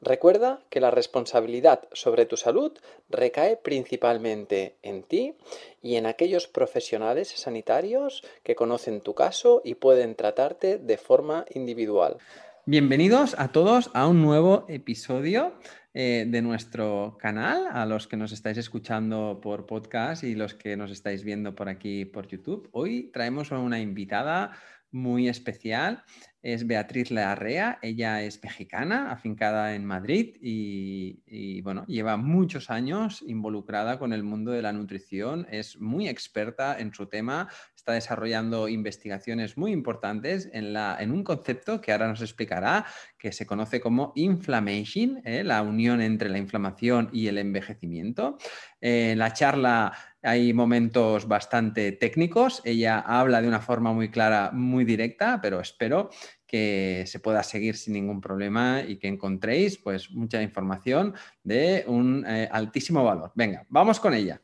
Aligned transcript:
Recuerda 0.00 0.60
que 0.68 0.80
la 0.80 0.90
responsabilidad 0.90 1.88
sobre 1.92 2.26
tu 2.26 2.36
salud 2.36 2.72
recae 3.08 3.56
principalmente 3.56 4.76
en 4.82 5.02
ti 5.02 5.34
y 5.80 5.96
en 5.96 6.04
aquellos 6.04 6.48
profesionales 6.48 7.28
sanitarios 7.28 8.22
que 8.42 8.54
conocen 8.54 9.00
tu 9.00 9.14
caso 9.14 9.62
y 9.64 9.76
pueden 9.76 10.14
tratarte 10.14 10.76
de 10.76 10.98
forma 10.98 11.46
individual. 11.54 12.18
Bienvenidos 12.66 13.34
a 13.38 13.52
todos 13.52 13.90
a 13.94 14.06
un 14.06 14.20
nuevo 14.20 14.66
episodio 14.68 15.54
eh, 15.94 16.26
de 16.28 16.42
nuestro 16.42 17.16
canal, 17.18 17.66
a 17.72 17.86
los 17.86 18.06
que 18.06 18.18
nos 18.18 18.32
estáis 18.32 18.58
escuchando 18.58 19.40
por 19.40 19.64
podcast 19.64 20.24
y 20.24 20.34
los 20.34 20.52
que 20.52 20.76
nos 20.76 20.90
estáis 20.90 21.24
viendo 21.24 21.54
por 21.54 21.70
aquí 21.70 22.04
por 22.04 22.26
YouTube. 22.26 22.68
Hoy 22.72 23.10
traemos 23.14 23.50
a 23.50 23.58
una 23.58 23.80
invitada 23.80 24.58
muy 24.90 25.28
especial 25.28 26.04
es 26.46 26.64
Beatriz 26.64 27.10
Larrea, 27.10 27.80
ella 27.82 28.22
es 28.22 28.40
mexicana, 28.40 29.10
afincada 29.10 29.74
en 29.74 29.84
Madrid 29.84 30.36
y, 30.40 31.60
bueno, 31.62 31.84
lleva 31.86 32.16
muchos 32.16 32.70
años 32.70 33.24
involucrada 33.26 33.98
con 33.98 34.12
el 34.12 34.22
mundo 34.22 34.52
de 34.52 34.62
la 34.62 34.72
nutrición, 34.72 35.48
es 35.50 35.80
muy 35.80 36.08
experta 36.08 36.78
en 36.78 36.94
su 36.94 37.06
tema, 37.06 37.48
está 37.74 37.94
desarrollando 37.94 38.68
investigaciones 38.68 39.56
muy 39.56 39.72
importantes 39.72 40.48
en, 40.52 40.72
la, 40.72 40.96
en 41.00 41.10
un 41.10 41.24
concepto 41.24 41.80
que 41.80 41.90
ahora 41.90 42.06
nos 42.06 42.22
explicará, 42.22 42.86
que 43.18 43.32
se 43.32 43.44
conoce 43.44 43.80
como 43.80 44.12
inflammation, 44.14 45.22
¿eh? 45.24 45.42
la 45.42 45.62
unión 45.62 46.00
entre 46.00 46.28
la 46.28 46.38
inflamación 46.38 47.10
y 47.12 47.26
el 47.26 47.38
envejecimiento. 47.38 48.38
Eh, 48.80 49.12
en 49.12 49.18
la 49.18 49.32
charla 49.32 49.92
hay 50.22 50.52
momentos 50.52 51.28
bastante 51.28 51.92
técnicos, 51.92 52.60
ella 52.64 52.98
habla 52.98 53.40
de 53.40 53.48
una 53.48 53.60
forma 53.60 53.92
muy 53.92 54.10
clara, 54.10 54.50
muy 54.52 54.84
directa, 54.84 55.40
pero 55.40 55.60
espero 55.60 56.10
que 56.46 57.04
se 57.06 57.20
pueda 57.20 57.42
seguir 57.42 57.76
sin 57.76 57.94
ningún 57.94 58.20
problema 58.20 58.82
y 58.86 58.96
que 58.96 59.08
encontréis 59.08 59.78
pues 59.78 60.10
mucha 60.10 60.42
información 60.42 61.14
de 61.42 61.84
un 61.86 62.24
eh, 62.26 62.48
altísimo 62.50 63.04
valor. 63.04 63.32
Venga, 63.34 63.64
vamos 63.68 64.00
con 64.00 64.14
ella. 64.14 64.40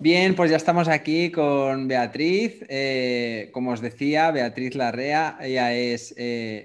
Bien, 0.00 0.34
pues 0.34 0.50
ya 0.50 0.56
estamos 0.56 0.88
aquí 0.88 1.30
con 1.30 1.86
Beatriz. 1.86 2.64
Eh, 2.68 3.50
como 3.52 3.70
os 3.70 3.80
decía, 3.80 4.32
Beatriz 4.32 4.74
Larrea, 4.74 5.38
ella 5.40 5.72
es 5.72 6.14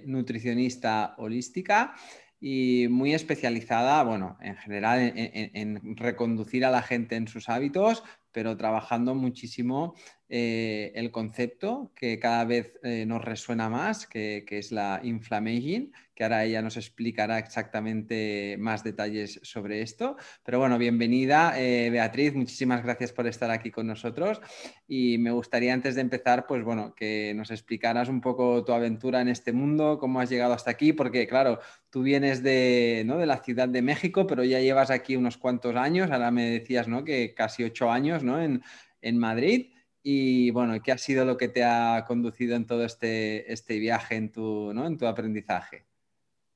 nutricionista 0.06 1.14
holística 1.18 1.94
y 2.42 2.88
muy 2.90 3.14
especializada, 3.14 4.02
bueno, 4.04 4.36
en 4.42 4.58
general 4.58 5.14
en, 5.16 5.96
reconducir 5.96 6.66
a 6.66 6.72
la 6.72 6.82
gente 6.82 7.16
en 7.16 7.28
sus 7.28 7.48
hábitos, 7.48 8.04
pero 8.32 8.58
trabajando 8.58 9.14
muchísimo 9.14 9.94
eh, 10.34 10.94
el 10.96 11.12
concepto 11.12 11.92
que 11.94 12.18
cada 12.18 12.46
vez 12.46 12.80
eh, 12.84 13.06
nos 13.06 13.22
resuena 13.22 13.68
más, 13.70 14.08
que, 14.08 14.46
es 14.50 14.72
la 14.72 15.02
inflammation, 15.04 15.92
que 16.16 16.24
ahora 16.24 16.46
ella 16.46 16.62
nos 16.62 16.78
explicará 16.78 17.38
exactamente 17.38 18.56
más 18.58 18.82
detalles 18.82 19.42
sobre 19.44 19.82
esto. 19.82 20.16
Pero 20.46 20.60
bueno, 20.60 20.78
bienvenida 20.78 21.60
eh, 21.60 21.90
Beatriz, 21.90 22.34
muchísimas 22.34 22.82
gracias 22.82 23.12
por 23.12 23.28
estar 23.28 23.52
aquí 23.52 23.72
con 23.72 23.88
nosotros 23.88 24.40
y 24.88 25.18
me 25.18 25.32
gustaría 25.32 25.74
antes 25.74 25.96
de 25.96 26.02
empezar, 26.02 26.48
pues 26.48 26.64
bueno, 26.64 26.96
que 26.96 27.34
nos 27.36 27.52
explicaras 27.52 28.08
un 28.08 28.22
poco 28.22 28.64
tu 28.64 28.72
aventura 28.72 29.20
en 29.20 29.28
este 29.28 29.52
mundo, 29.52 29.98
cómo 30.00 30.22
has 30.22 30.30
llegado 30.30 30.54
hasta 30.54 30.72
aquí, 30.72 30.94
porque 30.94 31.28
claro, 31.28 31.60
tú 31.90 32.04
vienes 32.04 32.42
de, 32.42 33.04
¿no? 33.06 33.18
de 33.18 33.26
la 33.26 33.44
Ciudad 33.44 33.68
de 33.68 33.82
México, 33.82 34.26
pero 34.28 34.46
ya 34.46 34.62
llevas 34.62 34.92
aquí 34.92 35.18
unos 35.18 35.36
cuantos 35.36 35.76
años, 35.76 36.10
ahora 36.10 36.32
me 36.32 36.50
decías 36.52 36.88
¿no? 36.88 37.04
que 37.04 37.34
casi 37.34 37.66
ocho 37.66 37.92
años 37.92 38.24
¿no? 38.24 38.42
en, 38.42 38.64
en 39.02 39.18
Madrid 39.18 39.72
y 40.04 40.50
bueno, 40.52 40.82
¿qué 40.82 40.92
ha 40.92 40.98
sido 40.98 41.26
lo 41.26 41.38
que 41.38 41.48
te 41.48 41.64
ha 41.64 42.06
conducido 42.08 42.56
en 42.56 42.66
todo 42.66 42.84
este, 42.84 43.52
este 43.52 43.78
viaje, 43.80 44.16
en 44.16 44.32
tu, 44.32 44.74
¿no? 44.74 44.88
en 44.88 44.98
tu 44.98 45.06
aprendizaje? 45.06 45.86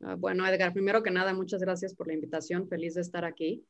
Ah, 0.02 0.16
bueno, 0.16 0.48
Edgar, 0.48 0.74
primero 0.74 1.04
que 1.04 1.12
nada, 1.12 1.34
muchas 1.34 1.62
gracias 1.62 1.94
por 1.94 2.08
la 2.08 2.14
invitación, 2.14 2.68
feliz 2.68 2.96
de 2.96 3.02
estar 3.02 3.24
aquí. 3.24 3.66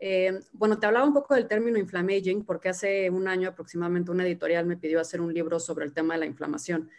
Eh, 0.00 0.40
bueno, 0.52 0.78
te 0.78 0.86
hablaba 0.86 1.06
un 1.06 1.14
poco 1.14 1.34
del 1.34 1.46
término 1.46 1.78
inflammaging 1.78 2.44
porque 2.44 2.68
hace 2.68 3.10
un 3.10 3.28
año 3.28 3.48
aproximadamente 3.48 4.10
una 4.10 4.26
editorial 4.26 4.66
me 4.66 4.76
pidió 4.76 5.00
hacer 5.00 5.20
un 5.20 5.32
libro 5.32 5.60
sobre 5.60 5.84
el 5.84 5.92
tema 5.92 6.14
de 6.14 6.20
la 6.20 6.26
inflamación, 6.26 6.90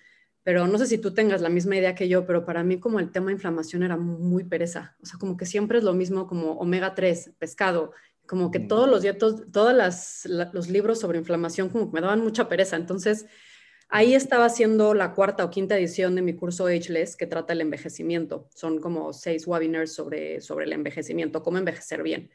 pero 0.43 0.67
no 0.67 0.77
sé 0.77 0.87
si 0.87 0.97
tú 0.97 1.13
tengas 1.13 1.41
la 1.41 1.49
misma 1.49 1.75
idea 1.75 1.95
que 1.95 2.07
yo, 2.07 2.25
pero 2.25 2.45
para 2.45 2.63
mí 2.63 2.79
como 2.79 2.99
el 2.99 3.11
tema 3.11 3.31
inflamación 3.31 3.83
era 3.83 3.97
muy 3.97 4.43
pereza, 4.45 4.95
o 5.01 5.05
sea, 5.05 5.19
como 5.19 5.35
que 5.35 5.45
siempre 5.45 5.79
es 5.79 5.83
lo 5.83 5.93
mismo 5.93 6.27
como 6.27 6.53
omega 6.53 6.95
3, 6.95 7.33
pescado, 7.37 7.91
como 8.27 8.51
que 8.51 8.59
todos 8.59 8.89
los 8.89 9.01
días, 9.01 9.17
todos 9.17 9.73
los 10.53 10.69
libros 10.69 10.99
sobre 10.99 11.19
inflamación 11.19 11.69
como 11.69 11.87
que 11.87 11.95
me 11.95 12.01
daban 12.01 12.21
mucha 12.21 12.47
pereza. 12.47 12.75
Entonces, 12.75 13.25
ahí 13.89 14.15
estaba 14.15 14.45
haciendo 14.45 14.93
la 14.93 15.13
cuarta 15.13 15.43
o 15.45 15.49
quinta 15.49 15.77
edición 15.77 16.15
de 16.15 16.21
mi 16.21 16.33
curso 16.33 16.67
Ageless 16.67 17.15
que 17.15 17.27
trata 17.27 17.53
el 17.53 17.61
envejecimiento. 17.61 18.47
Son 18.53 18.79
como 18.79 19.13
seis 19.13 19.47
webinars 19.47 19.93
sobre, 19.93 20.41
sobre 20.41 20.65
el 20.65 20.73
envejecimiento, 20.73 21.43
cómo 21.43 21.57
envejecer 21.57 22.03
bien. 22.03 22.29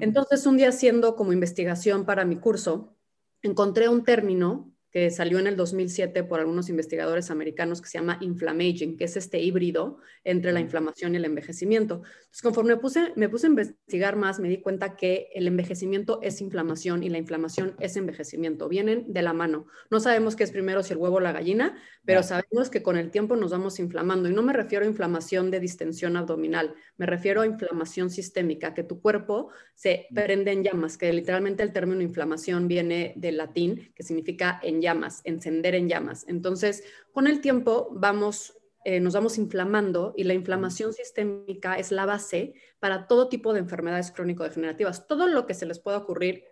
Entonces, 0.00 0.46
un 0.46 0.56
día 0.56 0.68
haciendo 0.68 1.16
como 1.16 1.32
investigación 1.32 2.06
para 2.06 2.24
mi 2.24 2.36
curso, 2.36 2.96
encontré 3.42 3.88
un 3.88 4.04
término 4.04 4.73
que 4.94 5.10
salió 5.10 5.40
en 5.40 5.48
el 5.48 5.56
2007 5.56 6.22
por 6.22 6.38
algunos 6.38 6.68
investigadores 6.68 7.28
americanos 7.32 7.82
que 7.82 7.88
se 7.88 7.98
llama 7.98 8.16
inflammaging, 8.20 8.96
que 8.96 9.02
es 9.02 9.16
este 9.16 9.40
híbrido 9.40 9.98
entre 10.22 10.52
la 10.52 10.60
inflamación 10.60 11.14
y 11.14 11.16
el 11.16 11.24
envejecimiento. 11.24 11.96
Entonces, 11.96 12.42
conforme 12.42 12.76
me 12.76 12.80
puse, 12.80 13.12
me 13.16 13.28
puse 13.28 13.48
a 13.48 13.50
investigar 13.50 14.14
más, 14.14 14.38
me 14.38 14.48
di 14.48 14.58
cuenta 14.58 14.94
que 14.94 15.30
el 15.34 15.48
envejecimiento 15.48 16.20
es 16.22 16.40
inflamación 16.40 17.02
y 17.02 17.08
la 17.08 17.18
inflamación 17.18 17.74
es 17.80 17.96
envejecimiento. 17.96 18.68
Vienen 18.68 19.12
de 19.12 19.22
la 19.22 19.32
mano. 19.32 19.66
No 19.90 19.98
sabemos 19.98 20.36
qué 20.36 20.44
es 20.44 20.52
primero, 20.52 20.84
si 20.84 20.92
el 20.92 21.00
huevo 21.00 21.16
o 21.16 21.20
la 21.20 21.32
gallina, 21.32 21.76
pero 22.04 22.22
sabemos 22.22 22.70
que 22.70 22.84
con 22.84 22.96
el 22.96 23.10
tiempo 23.10 23.34
nos 23.34 23.50
vamos 23.50 23.80
inflamando. 23.80 24.28
Y 24.28 24.32
no 24.32 24.42
me 24.42 24.52
refiero 24.52 24.84
a 24.84 24.88
inflamación 24.88 25.50
de 25.50 25.58
distensión 25.58 26.16
abdominal, 26.16 26.72
me 26.98 27.06
refiero 27.06 27.40
a 27.40 27.46
inflamación 27.46 28.10
sistémica, 28.10 28.74
que 28.74 28.84
tu 28.84 29.00
cuerpo 29.00 29.50
se 29.74 30.06
prende 30.14 30.52
en 30.52 30.62
llamas, 30.62 30.96
que 30.96 31.12
literalmente 31.12 31.64
el 31.64 31.72
término 31.72 32.00
inflamación 32.00 32.68
viene 32.68 33.12
del 33.16 33.38
latín, 33.38 33.92
que 33.96 34.04
significa 34.04 34.60
en 34.62 34.83
llamas, 34.84 35.20
encender 35.24 35.74
en 35.74 35.88
llamas. 35.88 36.24
Entonces, 36.28 36.84
con 37.12 37.26
el 37.26 37.40
tiempo 37.40 37.88
vamos, 37.92 38.56
eh, 38.84 39.00
nos 39.00 39.14
vamos 39.14 39.36
inflamando 39.36 40.14
y 40.16 40.22
la 40.22 40.34
inflamación 40.34 40.92
sistémica 40.92 41.74
es 41.74 41.90
la 41.90 42.06
base 42.06 42.54
para 42.78 43.08
todo 43.08 43.28
tipo 43.28 43.52
de 43.52 43.58
enfermedades 43.58 44.12
crónico-degenerativas. 44.12 45.08
Todo 45.08 45.26
lo 45.26 45.46
que 45.46 45.54
se 45.54 45.66
les 45.66 45.80
pueda 45.80 45.98
ocurrir 45.98 46.44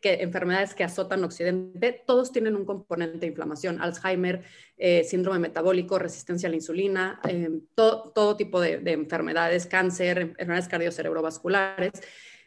que, 0.00 0.22
enfermedades 0.22 0.74
que 0.74 0.84
azotan 0.84 1.24
Occidente, 1.24 2.02
todos 2.06 2.32
tienen 2.32 2.56
un 2.56 2.64
componente 2.64 3.18
de 3.18 3.26
inflamación, 3.26 3.80
Alzheimer, 3.80 4.42
eh, 4.76 5.04
síndrome 5.04 5.38
metabólico, 5.38 5.98
resistencia 5.98 6.48
a 6.48 6.50
la 6.50 6.56
insulina, 6.56 7.20
eh, 7.28 7.48
todo, 7.74 8.36
tipo 8.36 8.60
de, 8.60 8.80
enfermedades, 8.92 9.66
cáncer, 9.66 10.18
enfermedades 10.18 10.68
cardiocerebrovasculares. 10.68 11.92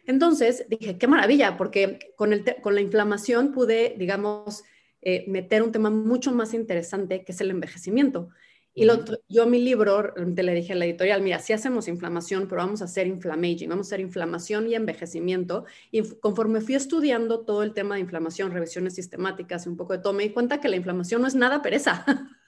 Entonces 0.05 0.65
dije, 0.67 0.97
qué 0.97 1.07
maravilla, 1.07 1.57
porque 1.57 2.13
con, 2.15 2.33
el 2.33 2.43
con 2.61 2.75
la 2.75 2.81
inflamación 2.81 3.51
pude, 3.51 3.95
digamos, 3.97 4.63
eh, 5.01 5.25
meter 5.27 5.63
un 5.63 5.71
tema 5.71 5.89
mucho 5.89 6.31
más 6.31 6.53
interesante 6.53 7.23
que 7.23 7.31
es 7.31 7.41
el 7.41 7.51
envejecimiento. 7.51 8.29
Y 8.73 8.85
lo, 8.85 9.03
yo 9.27 9.47
mi 9.47 9.59
libro, 9.59 10.13
te 10.13 10.43
le 10.43 10.53
dije 10.53 10.71
a 10.71 10.75
la 10.77 10.85
editorial, 10.85 11.21
mira, 11.21 11.39
si 11.39 11.51
hacemos 11.51 11.89
inflamación, 11.89 12.47
pero 12.47 12.61
vamos 12.61 12.81
a 12.81 12.85
hacer 12.85 13.05
inflammaging, 13.05 13.69
vamos 13.69 13.87
a 13.87 13.89
hacer 13.89 13.99
inflamación 13.99 14.69
y 14.69 14.75
envejecimiento. 14.75 15.65
Y 15.91 16.03
conforme 16.19 16.61
fui 16.61 16.75
estudiando 16.75 17.41
todo 17.41 17.63
el 17.63 17.73
tema 17.73 17.95
de 17.95 18.01
inflamación, 18.01 18.51
revisiones 18.51 18.95
sistemáticas 18.95 19.65
y 19.65 19.69
un 19.69 19.75
poco 19.75 19.93
de 19.93 19.99
todo, 19.99 20.13
me 20.13 20.23
di 20.23 20.29
cuenta 20.29 20.61
que 20.61 20.69
la 20.69 20.77
inflamación 20.77 21.21
no 21.21 21.27
es 21.27 21.35
nada 21.35 21.61
pereza. 21.61 22.05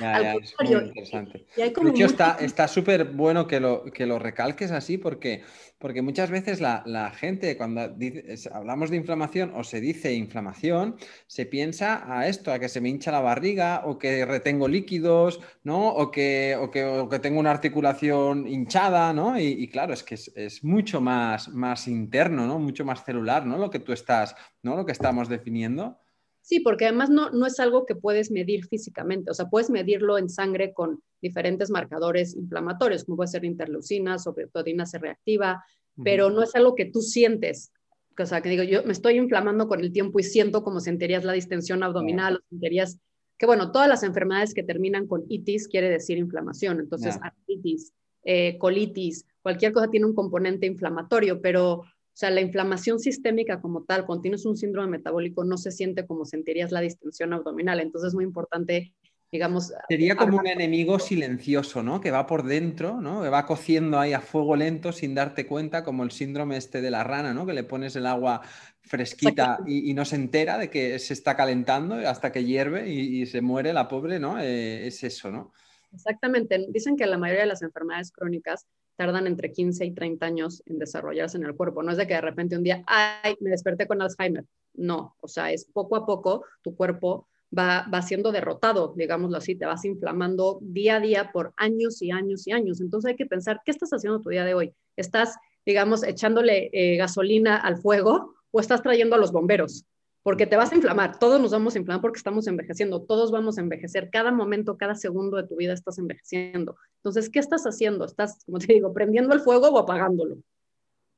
Ya, 0.00 0.34
es 0.34 0.54
muy 0.58 0.74
interesante. 0.74 1.46
de 1.56 1.66
hecho, 1.66 2.06
está 2.40 2.68
súper 2.68 3.04
bueno 3.04 3.46
que 3.46 3.60
lo, 3.60 3.84
que 3.84 4.06
lo 4.06 4.18
recalques 4.18 4.70
así 4.70 4.98
porque, 4.98 5.42
porque 5.78 6.02
muchas 6.02 6.30
veces 6.30 6.60
la, 6.60 6.82
la 6.86 7.10
gente, 7.10 7.56
cuando 7.56 7.82
hablamos 8.52 8.90
de 8.90 8.96
inflamación 8.96 9.52
o 9.54 9.64
se 9.64 9.80
dice 9.80 10.12
inflamación, 10.12 10.96
se 11.26 11.46
piensa 11.46 12.02
a 12.06 12.26
esto, 12.26 12.52
a 12.52 12.58
que 12.58 12.68
se 12.68 12.80
me 12.80 12.88
hincha 12.88 13.12
la 13.12 13.20
barriga 13.20 13.82
o 13.84 13.98
que 13.98 14.24
retengo 14.24 14.68
líquidos, 14.68 15.40
¿no? 15.62 15.88
O 15.88 16.10
que, 16.10 16.56
o 16.60 16.70
que, 16.70 16.84
o 16.84 17.08
que 17.08 17.18
tengo 17.18 17.38
una 17.38 17.50
articulación 17.50 18.46
hinchada, 18.46 19.12
¿no? 19.12 19.38
Y, 19.38 19.46
y 19.46 19.68
claro, 19.68 19.92
es 19.92 20.02
que 20.02 20.16
es, 20.16 20.32
es, 20.36 20.64
mucho 20.64 21.00
más, 21.00 21.48
más 21.48 21.86
interno, 21.88 22.46
¿no? 22.46 22.58
Mucho 22.58 22.84
más 22.84 23.04
celular, 23.04 23.46
¿no? 23.46 23.56
Lo 23.58 23.70
que 23.70 23.78
tú 23.78 23.92
estás, 23.92 24.34
¿no? 24.62 24.76
Lo 24.76 24.84
que 24.84 24.92
estamos 24.92 25.28
definiendo. 25.28 25.98
Sí, 26.42 26.60
porque 26.60 26.86
además 26.86 27.10
no, 27.10 27.30
no 27.30 27.46
es 27.46 27.60
algo 27.60 27.86
que 27.86 27.94
puedes 27.94 28.30
medir 28.30 28.66
físicamente, 28.66 29.30
o 29.30 29.34
sea, 29.34 29.48
puedes 29.48 29.70
medirlo 29.70 30.18
en 30.18 30.28
sangre 30.28 30.72
con 30.72 31.02
diferentes 31.20 31.70
marcadores 31.70 32.34
inflamatorios, 32.34 33.04
como 33.04 33.16
puede 33.16 33.28
ser 33.28 33.44
interleucinas 33.44 34.26
o 34.26 34.34
proteína 34.34 34.86
C 34.86 34.98
reactiva, 34.98 35.64
pero 36.02 36.30
no 36.30 36.42
es 36.42 36.54
algo 36.54 36.74
que 36.74 36.86
tú 36.86 37.02
sientes. 37.02 37.72
O 38.18 38.26
sea, 38.26 38.40
que 38.40 38.48
digo, 38.48 38.62
yo 38.62 38.82
me 38.84 38.92
estoy 38.92 39.16
inflamando 39.16 39.68
con 39.68 39.80
el 39.80 39.92
tiempo 39.92 40.18
y 40.18 40.22
siento 40.22 40.62
como 40.62 40.80
sentirías 40.80 41.24
la 41.24 41.32
distensión 41.32 41.82
abdominal, 41.82 42.36
o 42.36 42.40
sentirías 42.48 42.98
que, 43.38 43.46
bueno, 43.46 43.72
todas 43.72 43.88
las 43.88 44.02
enfermedades 44.02 44.52
que 44.52 44.62
terminan 44.62 45.06
con 45.06 45.24
itis 45.28 45.68
quiere 45.68 45.88
decir 45.88 46.18
inflamación, 46.18 46.80
entonces 46.80 47.18
artritis, 47.22 47.92
eh, 48.24 48.58
colitis, 48.58 49.26
cualquier 49.40 49.72
cosa 49.72 49.88
tiene 49.88 50.06
un 50.06 50.14
componente 50.14 50.66
inflamatorio, 50.66 51.40
pero 51.40 51.84
o 52.12 52.16
sea, 52.20 52.30
la 52.30 52.40
inflamación 52.40 52.98
sistémica 52.98 53.60
como 53.60 53.84
tal, 53.84 54.04
cuando 54.04 54.22
tienes 54.22 54.44
un 54.44 54.56
síndrome 54.56 54.88
metabólico, 54.88 55.44
no 55.44 55.56
se 55.56 55.70
siente 55.70 56.06
como 56.06 56.24
sentirías 56.24 56.72
la 56.72 56.80
distensión 56.80 57.32
abdominal. 57.32 57.80
Entonces 57.80 58.08
es 58.08 58.14
muy 58.14 58.24
importante, 58.24 58.92
digamos... 59.30 59.72
Sería 59.88 60.16
como 60.16 60.38
un 60.38 60.46
enemigo 60.46 60.98
silencioso, 60.98 61.82
¿no? 61.82 62.00
Que 62.00 62.10
va 62.10 62.26
por 62.26 62.42
dentro, 62.42 63.00
¿no? 63.00 63.22
Que 63.22 63.28
va 63.28 63.46
cociendo 63.46 63.98
ahí 63.98 64.12
a 64.12 64.20
fuego 64.20 64.56
lento 64.56 64.92
sin 64.92 65.14
darte 65.14 65.46
cuenta, 65.46 65.84
como 65.84 66.02
el 66.02 66.10
síndrome 66.10 66.56
este 66.56 66.82
de 66.82 66.90
la 66.90 67.04
rana, 67.04 67.32
¿no? 67.32 67.46
Que 67.46 67.54
le 67.54 67.64
pones 67.64 67.94
el 67.96 68.06
agua 68.06 68.42
fresquita 68.82 69.60
y, 69.66 69.94
no 69.94 70.04
se 70.04 70.16
entera 70.16 70.58
de 70.58 70.68
que 70.68 70.98
se 70.98 71.14
está 71.14 71.36
calentando 71.36 71.94
hasta 71.94 72.32
que 72.32 72.44
hierve 72.44 72.90
y, 72.90 73.24
se 73.26 73.40
muere 73.40 73.72
la 73.72 73.88
pobre, 73.88 74.18
¿no? 74.18 74.40
Eh, 74.40 74.88
es 74.88 75.02
eso, 75.04 75.30
¿no? 75.30 75.52
Exactamente. 75.92 76.66
Dicen 76.68 76.96
que 76.96 77.06
la 77.06 77.18
mayoría 77.18 77.42
de 77.42 77.48
las 77.48 77.62
enfermedades 77.62 78.12
crónicas 78.12 78.66
tardan 79.00 79.26
entre 79.26 79.50
15 79.50 79.82
y 79.86 79.92
30 79.92 80.26
años 80.26 80.62
en 80.66 80.78
desarrollarse 80.78 81.38
en 81.38 81.44
el 81.44 81.56
cuerpo. 81.56 81.82
No 81.82 81.90
es 81.90 81.96
de 81.96 82.06
que 82.06 82.12
de 82.12 82.20
repente 82.20 82.54
un 82.54 82.62
día, 82.62 82.84
ay, 82.86 83.34
me 83.40 83.48
desperté 83.48 83.86
con 83.86 84.02
Alzheimer. 84.02 84.44
No, 84.74 85.16
o 85.22 85.26
sea, 85.26 85.50
es 85.50 85.64
poco 85.64 85.96
a 85.96 86.04
poco 86.04 86.44
tu 86.60 86.76
cuerpo 86.76 87.26
va, 87.58 87.86
va 87.88 88.02
siendo 88.02 88.30
derrotado, 88.30 88.92
digámoslo 88.94 89.38
así, 89.38 89.54
te 89.54 89.64
vas 89.64 89.86
inflamando 89.86 90.58
día 90.60 90.96
a 90.96 91.00
día 91.00 91.32
por 91.32 91.54
años 91.56 92.02
y 92.02 92.10
años 92.10 92.46
y 92.46 92.52
años. 92.52 92.82
Entonces 92.82 93.08
hay 93.08 93.16
que 93.16 93.24
pensar, 93.24 93.62
¿qué 93.64 93.70
estás 93.70 93.88
haciendo 93.88 94.20
tu 94.20 94.28
día 94.28 94.44
de 94.44 94.52
hoy? 94.52 94.74
¿Estás, 94.96 95.34
digamos, 95.64 96.02
echándole 96.02 96.68
eh, 96.74 96.98
gasolina 96.98 97.56
al 97.56 97.78
fuego 97.78 98.34
o 98.50 98.60
estás 98.60 98.82
trayendo 98.82 99.16
a 99.16 99.18
los 99.18 99.32
bomberos? 99.32 99.86
Porque 100.22 100.46
te 100.46 100.56
vas 100.56 100.72
a 100.72 100.76
inflamar, 100.76 101.18
todos 101.18 101.40
nos 101.40 101.50
vamos 101.50 101.74
a 101.74 101.78
inflamar 101.78 102.00
porque 102.00 102.18
estamos 102.18 102.46
envejeciendo, 102.46 103.02
todos 103.02 103.30
vamos 103.30 103.58
a 103.58 103.62
envejecer, 103.62 104.10
cada 104.10 104.30
momento, 104.30 104.76
cada 104.76 104.94
segundo 104.94 105.36
de 105.36 105.46
tu 105.46 105.56
vida 105.56 105.72
estás 105.72 105.98
envejeciendo. 105.98 106.76
Entonces, 106.96 107.30
¿qué 107.30 107.38
estás 107.38 107.64
haciendo? 107.64 108.04
¿Estás, 108.04 108.44
como 108.44 108.58
te 108.58 108.72
digo, 108.72 108.92
prendiendo 108.92 109.34
el 109.34 109.40
fuego 109.40 109.68
o 109.68 109.78
apagándolo? 109.78 110.38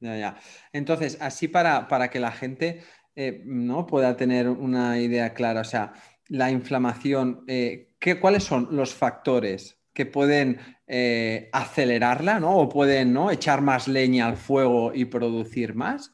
Ya, 0.00 0.16
ya. 0.16 0.36
Entonces, 0.72 1.18
así 1.20 1.48
para, 1.48 1.88
para 1.88 2.10
que 2.10 2.20
la 2.20 2.32
gente 2.32 2.82
eh, 3.14 3.42
¿no? 3.44 3.86
pueda 3.86 4.16
tener 4.16 4.48
una 4.48 4.98
idea 4.98 5.34
clara, 5.34 5.60
o 5.60 5.64
sea, 5.64 5.92
la 6.28 6.50
inflamación, 6.50 7.44
eh, 7.46 7.94
¿qué, 7.98 8.18
¿cuáles 8.18 8.44
son 8.44 8.68
los 8.70 8.94
factores 8.94 9.78
que 9.92 10.06
pueden 10.06 10.58
eh, 10.86 11.50
acelerarla, 11.52 12.40
¿no? 12.40 12.56
O 12.56 12.68
pueden 12.68 13.12
¿no? 13.12 13.30
echar 13.30 13.60
más 13.60 13.88
leña 13.88 14.26
al 14.26 14.36
fuego 14.36 14.92
y 14.94 15.04
producir 15.04 15.74
más. 15.74 16.12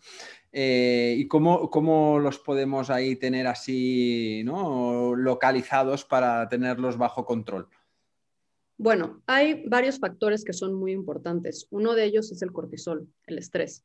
Eh, 0.60 1.14
¿Y 1.16 1.28
cómo, 1.28 2.19
los 2.19 2.40
podemos 2.40 2.90
ahí 2.90 3.14
tener 3.14 3.46
así 3.46 4.43
¿no? 4.44 5.14
localizados 5.14 6.05
para 6.05 6.49
tenerlos 6.49 6.99
bajo 6.99 7.25
control? 7.25 7.69
Bueno, 8.76 9.22
hay 9.28 9.62
varios 9.69 10.00
factores 10.00 10.44
que 10.44 10.52
son 10.52 10.75
muy 10.75 10.90
importantes. 10.90 11.69
Uno 11.70 11.94
de 11.94 12.06
ellos 12.06 12.32
es 12.32 12.43
el 12.43 12.50
cortisol, 12.50 13.06
el 13.26 13.38
estrés. 13.38 13.84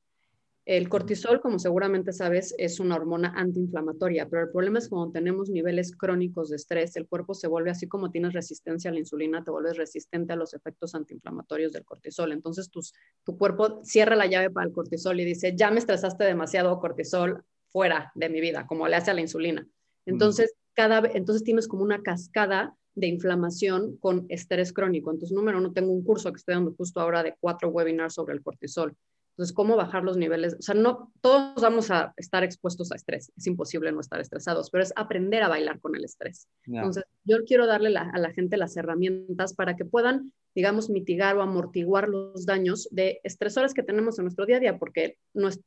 El 0.65 0.87
cortisol, 0.87 1.41
como 1.41 1.59
seguramente 1.59 2.13
sabes, 2.13 2.55
es 2.57 2.79
una 2.79 2.95
hormona 2.95 3.33
antiinflamatoria, 3.35 4.29
pero 4.29 4.43
el 4.43 4.49
problema 4.49 4.79
es 4.79 4.87
cuando 4.87 5.11
tenemos 5.11 5.49
niveles 5.49 5.93
crónicos 5.93 6.49
de 6.49 6.55
estrés, 6.55 6.95
el 6.95 7.05
cuerpo 7.05 7.33
se 7.33 7.47
vuelve 7.47 7.69
así 7.71 7.85
como 7.87 8.11
tienes 8.11 8.31
resistencia 8.31 8.89
a 8.89 8.93
la 8.93 8.99
insulina, 8.99 9.43
te 9.43 9.51
vuelves 9.51 9.75
resistente 9.75 10.31
a 10.31 10.37
los 10.37 10.53
efectos 10.53 10.95
antiinflamatorios 10.95 11.73
del 11.73 11.83
cortisol. 11.83 12.31
Entonces 12.31 12.69
tu 12.69 13.37
cuerpo 13.37 13.81
cierra 13.83 14.15
la 14.15 14.25
llave 14.25 14.51
para 14.51 14.65
el 14.65 14.73
cortisol 14.73 15.19
y 15.19 15.25
dice, 15.25 15.53
ya 15.53 15.69
me 15.69 15.79
estresaste 15.79 16.23
demasiado 16.23 16.79
cortisol 16.79 17.43
fuera 17.67 18.13
de 18.15 18.29
mi 18.29 18.39
vida, 18.39 18.65
como 18.65 18.87
le 18.87 18.95
hace 18.95 19.11
a 19.11 19.15
la 19.15 19.21
insulina. 19.21 19.67
Entonces, 20.05 20.53
cada, 20.73 20.99
entonces 21.13 21.43
tienes 21.43 21.67
como 21.67 21.83
una 21.83 22.01
cascada 22.01 22.75
de 22.95 23.07
inflamación 23.07 23.97
con 23.97 24.27
estrés 24.29 24.71
crónico. 24.71 25.11
Entonces, 25.11 25.35
número 25.35 25.57
uno, 25.57 25.73
tengo 25.73 25.91
un 25.91 26.03
curso 26.03 26.31
que 26.31 26.37
estoy 26.37 26.55
dando 26.55 26.73
justo 26.73 27.01
ahora 27.01 27.23
de 27.23 27.35
cuatro 27.39 27.69
webinars 27.69 28.13
sobre 28.13 28.33
el 28.33 28.43
cortisol. 28.43 28.95
Entonces, 29.33 29.55
¿cómo 29.55 29.75
bajar 29.75 30.03
los 30.03 30.15
niveles? 30.15 30.55
O 30.59 30.61
sea, 30.61 30.75
no 30.75 31.11
todos 31.21 31.59
vamos 31.59 31.89
a 31.89 32.13
estar 32.17 32.43
expuestos 32.43 32.91
a 32.91 32.95
estrés, 32.95 33.31
es 33.35 33.47
imposible 33.47 33.91
no 33.91 33.99
estar 33.99 34.19
estresados, 34.19 34.69
pero 34.69 34.83
es 34.83 34.93
aprender 34.95 35.41
a 35.41 35.47
bailar 35.47 35.79
con 35.79 35.95
el 35.95 36.05
estrés. 36.05 36.47
Entonces, 36.67 37.03
yo 37.23 37.37
quiero 37.43 37.65
darle 37.65 37.97
a 37.97 38.19
la 38.19 38.31
gente 38.31 38.57
las 38.57 38.77
herramientas 38.77 39.55
para 39.55 39.75
que 39.75 39.85
puedan, 39.85 40.31
digamos, 40.53 40.91
mitigar 40.91 41.35
o 41.35 41.41
amortiguar 41.41 42.09
los 42.09 42.45
daños 42.45 42.87
de 42.91 43.21
estresores 43.23 43.73
que 43.73 43.81
tenemos 43.81 44.19
en 44.19 44.25
nuestro 44.25 44.45
día 44.45 44.57
a 44.57 44.59
día, 44.59 44.77
porque 44.77 45.17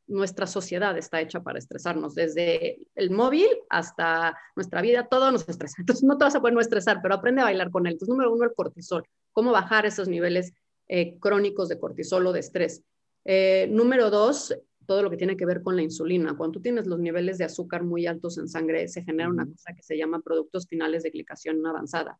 nuestra 0.06 0.46
sociedad 0.46 0.96
está 0.96 1.20
hecha 1.20 1.42
para 1.42 1.58
estresarnos, 1.58 2.14
desde 2.14 2.86
el 2.94 3.10
móvil 3.10 3.48
hasta 3.68 4.38
nuestra 4.54 4.80
vida, 4.80 5.08
todo 5.08 5.32
nos 5.32 5.48
estresa. 5.48 5.74
Entonces, 5.80 6.04
no 6.04 6.16
te 6.18 6.24
vas 6.24 6.36
a 6.36 6.40
poder 6.40 6.54
no 6.54 6.60
estresar, 6.60 7.00
pero 7.02 7.16
aprende 7.16 7.40
a 7.40 7.46
bailar 7.46 7.72
con 7.72 7.88
él. 7.88 7.94
Entonces, 7.94 8.12
número 8.12 8.32
uno, 8.32 8.44
el 8.44 8.54
cortisol. 8.54 9.02
¿Cómo 9.32 9.50
bajar 9.50 9.86
esos 9.86 10.06
niveles 10.06 10.52
eh, 10.86 11.18
crónicos 11.18 11.68
de 11.68 11.80
cortisol 11.80 12.28
o 12.28 12.32
de 12.32 12.38
estrés? 12.40 12.84
Eh, 13.26 13.66
número 13.70 14.08
dos, 14.08 14.56
todo 14.86 15.02
lo 15.02 15.10
que 15.10 15.16
tiene 15.16 15.36
que 15.36 15.44
ver 15.44 15.62
con 15.62 15.74
la 15.76 15.82
insulina. 15.82 16.36
Cuando 16.36 16.54
tú 16.54 16.62
tienes 16.62 16.86
los 16.86 17.00
niveles 17.00 17.38
de 17.38 17.44
azúcar 17.44 17.82
muy 17.82 18.06
altos 18.06 18.38
en 18.38 18.48
sangre, 18.48 18.86
se 18.86 19.02
genera 19.02 19.28
una 19.28 19.44
cosa 19.44 19.74
que 19.74 19.82
se 19.82 19.98
llama 19.98 20.20
productos 20.20 20.66
finales 20.66 21.02
de 21.02 21.10
glicación 21.10 21.66
avanzada. 21.66 22.18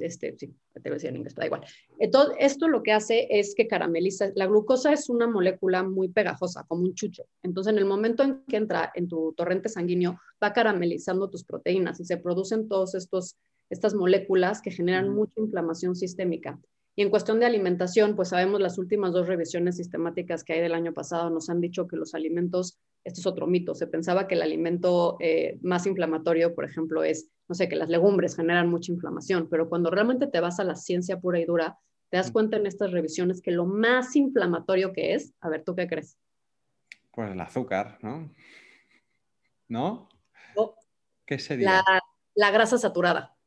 este, 0.00 0.36
sí, 0.38 0.54
te 0.72 0.80
voy 0.82 0.92
a 0.92 0.94
decir 0.94 1.10
en 1.10 1.16
inglés, 1.16 1.34
da 1.34 1.46
igual. 1.46 1.64
Entonces, 1.98 2.36
esto 2.38 2.68
lo 2.68 2.84
que 2.84 2.92
hace 2.92 3.26
es 3.28 3.56
que 3.56 3.66
carameliza. 3.66 4.30
La 4.36 4.46
glucosa 4.46 4.92
es 4.92 5.08
una 5.08 5.26
molécula 5.26 5.82
muy 5.82 6.08
pegajosa, 6.08 6.64
como 6.68 6.82
un 6.82 6.94
chucho. 6.94 7.24
Entonces, 7.42 7.72
en 7.72 7.78
el 7.78 7.84
momento 7.84 8.22
en 8.22 8.44
que 8.46 8.56
entra 8.56 8.92
en 8.94 9.08
tu 9.08 9.34
torrente 9.36 9.68
sanguíneo, 9.68 10.20
va 10.42 10.52
caramelizando 10.52 11.28
tus 11.28 11.42
proteínas 11.42 11.98
y 11.98 12.04
se 12.04 12.18
producen 12.18 12.68
todos 12.68 12.94
estos 12.94 13.36
estas 13.70 13.94
moléculas 13.94 14.62
que 14.62 14.70
generan 14.70 15.10
mucha 15.10 15.40
inflamación 15.40 15.94
sistémica. 15.94 16.58
Y 16.98 17.02
en 17.02 17.10
cuestión 17.10 17.38
de 17.38 17.46
alimentación, 17.46 18.16
pues 18.16 18.30
sabemos 18.30 18.60
las 18.60 18.76
últimas 18.76 19.12
dos 19.12 19.28
revisiones 19.28 19.76
sistemáticas 19.76 20.42
que 20.42 20.54
hay 20.54 20.60
del 20.60 20.74
año 20.74 20.92
pasado 20.92 21.30
nos 21.30 21.48
han 21.48 21.60
dicho 21.60 21.86
que 21.86 21.94
los 21.94 22.12
alimentos, 22.12 22.76
esto 23.04 23.20
es 23.20 23.26
otro 23.28 23.46
mito, 23.46 23.76
se 23.76 23.86
pensaba 23.86 24.26
que 24.26 24.34
el 24.34 24.42
alimento 24.42 25.16
eh, 25.20 25.60
más 25.62 25.86
inflamatorio, 25.86 26.56
por 26.56 26.64
ejemplo, 26.64 27.04
es, 27.04 27.30
no 27.46 27.54
sé, 27.54 27.68
que 27.68 27.76
las 27.76 27.88
legumbres 27.88 28.34
generan 28.34 28.68
mucha 28.68 28.90
inflamación, 28.90 29.48
pero 29.48 29.68
cuando 29.68 29.92
realmente 29.92 30.26
te 30.26 30.40
vas 30.40 30.58
a 30.58 30.64
la 30.64 30.74
ciencia 30.74 31.20
pura 31.20 31.38
y 31.38 31.44
dura, 31.44 31.78
te 32.08 32.16
das 32.16 32.32
cuenta 32.32 32.56
en 32.56 32.66
estas 32.66 32.90
revisiones 32.90 33.42
que 33.42 33.52
lo 33.52 33.64
más 33.64 34.16
inflamatorio 34.16 34.92
que 34.92 35.14
es, 35.14 35.32
a 35.40 35.48
ver, 35.50 35.62
¿tú 35.62 35.76
qué 35.76 35.86
crees? 35.86 36.18
Pues 37.12 37.30
el 37.30 37.40
azúcar, 37.40 38.00
¿no? 38.02 38.34
¿No? 39.68 40.08
¿Qué 41.24 41.38
sería? 41.38 41.84
La, 41.86 42.02
la 42.34 42.50
grasa 42.50 42.76
saturada. 42.76 43.37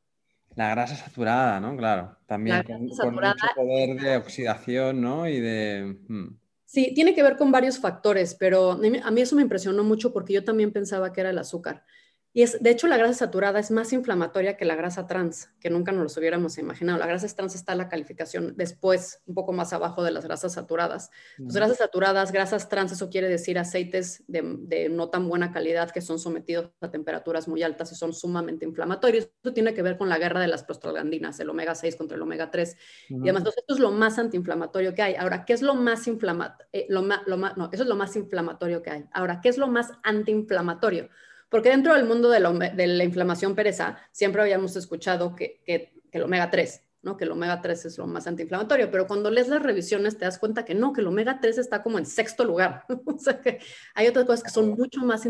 La 0.61 0.69
grasa 0.69 0.95
saturada, 0.95 1.59
¿no? 1.59 1.75
Claro, 1.75 2.17
también 2.27 2.61
con, 2.63 3.15
mucho 3.15 3.47
poder 3.55 3.99
de 3.99 4.17
oxidación, 4.17 5.01
¿no? 5.01 5.27
Y 5.27 5.39
de... 5.39 5.97
Hmm. 6.07 6.37
Sí, 6.65 6.93
tiene 6.93 7.15
que 7.15 7.23
ver 7.23 7.35
con 7.35 7.51
varios 7.51 7.79
factores, 7.79 8.35
pero 8.35 8.73
a 8.73 8.77
mí 9.11 9.21
eso 9.21 9.35
me 9.35 9.41
impresionó 9.41 9.83
mucho 9.83 10.13
porque 10.13 10.33
yo 10.33 10.43
también 10.43 10.71
pensaba 10.71 11.11
que 11.11 11.21
era 11.21 11.31
el 11.31 11.39
azúcar. 11.39 11.83
Y 12.33 12.43
es, 12.43 12.61
de 12.63 12.69
hecho, 12.69 12.87
la 12.87 12.97
grasa 12.97 13.13
saturada 13.13 13.59
es 13.59 13.71
más 13.71 13.91
inflamatoria 13.91 14.55
que 14.55 14.63
la 14.63 14.75
grasa 14.75 15.05
trans, 15.05 15.49
que 15.59 15.69
nunca 15.69 15.91
nos 15.91 16.15
lo 16.15 16.19
hubiéramos 16.19 16.57
imaginado. 16.57 16.97
La 16.97 17.05
grasa 17.05 17.27
trans 17.35 17.55
está 17.55 17.73
en 17.73 17.79
la 17.79 17.89
calificación 17.89 18.53
después, 18.55 19.21
un 19.25 19.35
poco 19.35 19.51
más 19.51 19.73
abajo 19.73 20.01
de 20.01 20.11
las 20.11 20.25
grasas 20.25 20.53
saturadas. 20.53 21.09
Las 21.37 21.55
grasas 21.55 21.77
saturadas, 21.77 22.31
grasas 22.31 22.69
trans, 22.69 22.93
eso 22.93 23.09
quiere 23.09 23.27
decir 23.27 23.59
aceites 23.59 24.23
de, 24.27 24.89
no 24.89 25.09
tan 25.09 25.27
buena 25.27 25.51
calidad 25.51 25.91
que 25.91 25.99
son 25.99 26.19
sometidos 26.19 26.71
a 26.79 26.89
temperaturas 26.89 27.49
muy 27.49 27.63
altas 27.63 27.91
y 27.91 27.95
son 27.95 28.13
sumamente 28.13 28.63
inflamatorios. 28.63 29.29
Eso 29.43 29.53
tiene 29.53 29.73
que 29.73 29.81
ver 29.81 29.97
con 29.97 30.07
la 30.07 30.17
guerra 30.17 30.39
de 30.39 30.47
las 30.47 30.63
prostaglandinas, 30.63 31.37
el 31.41 31.49
omega 31.49 31.75
6 31.75 31.97
contra 31.97 32.15
el 32.15 32.21
omega 32.21 32.49
3. 32.49 32.77
Y 33.09 33.15
además, 33.23 33.43
esto 33.47 33.73
es 33.73 33.79
lo 33.79 33.91
más 33.91 34.17
antiinflamatorio 34.19 34.95
que 34.95 35.01
hay. 35.01 35.15
Ahora, 35.15 35.43
¿qué 35.43 35.51
es 35.51 35.61
lo 35.61 35.75
más 35.75 36.07
inflamatorio? 36.07 36.67
Eh, 36.71 36.85
lo 36.87 37.01
no, 37.01 37.69
eso 37.71 37.83
es 37.83 37.89
lo 37.89 37.95
más 37.95 38.15
inflamatorio 38.15 38.81
que 38.81 38.89
hay. 38.89 39.05
Ahora, 39.11 39.41
¿qué 39.41 39.49
es 39.49 39.57
lo 39.57 39.67
más 39.67 39.91
antiinflamatorio? 40.03 41.09
Porque 41.51 41.67
dentro 41.67 41.93
del 41.93 42.05
mundo 42.05 42.29
de, 42.29 42.39
la 42.39 43.03
inflamación 43.03 43.55
pereza, 43.55 43.99
siempre 44.13 44.41
habíamos 44.41 44.77
escuchado 44.77 45.35
que, 45.35 45.61
que 45.65 45.91
el 46.13 46.23
omega 46.23 46.49
3, 46.49 46.81
¿no? 47.01 47.17
Que 47.17 47.25
el 47.25 47.31
omega 47.31 47.59
3 47.61 47.85
es 47.87 47.97
lo 47.97 48.07
más 48.07 48.25
antiinflamatorio, 48.25 48.89
pero 48.89 49.05
cuando 49.05 49.29
lees 49.29 49.49
las 49.49 49.61
revisiones 49.61 50.17
te 50.17 50.23
das 50.23 50.39
cuenta 50.39 50.63
que 50.63 50.75
no, 50.75 50.93
que 50.93 51.01
el 51.01 51.07
omega 51.07 51.41
3 51.41 51.57
está 51.57 51.83
como 51.83 51.99
en 51.99 52.05
sexto 52.05 52.45
lugar. 52.45 52.85
o 53.05 53.17
sea 53.17 53.41
que 53.41 53.59
hay 53.93 54.07
otras 54.07 54.23
cosas 54.23 54.43
que 54.43 54.49
son 54.49 54.69
mucho 54.69 55.01
más, 55.01 55.27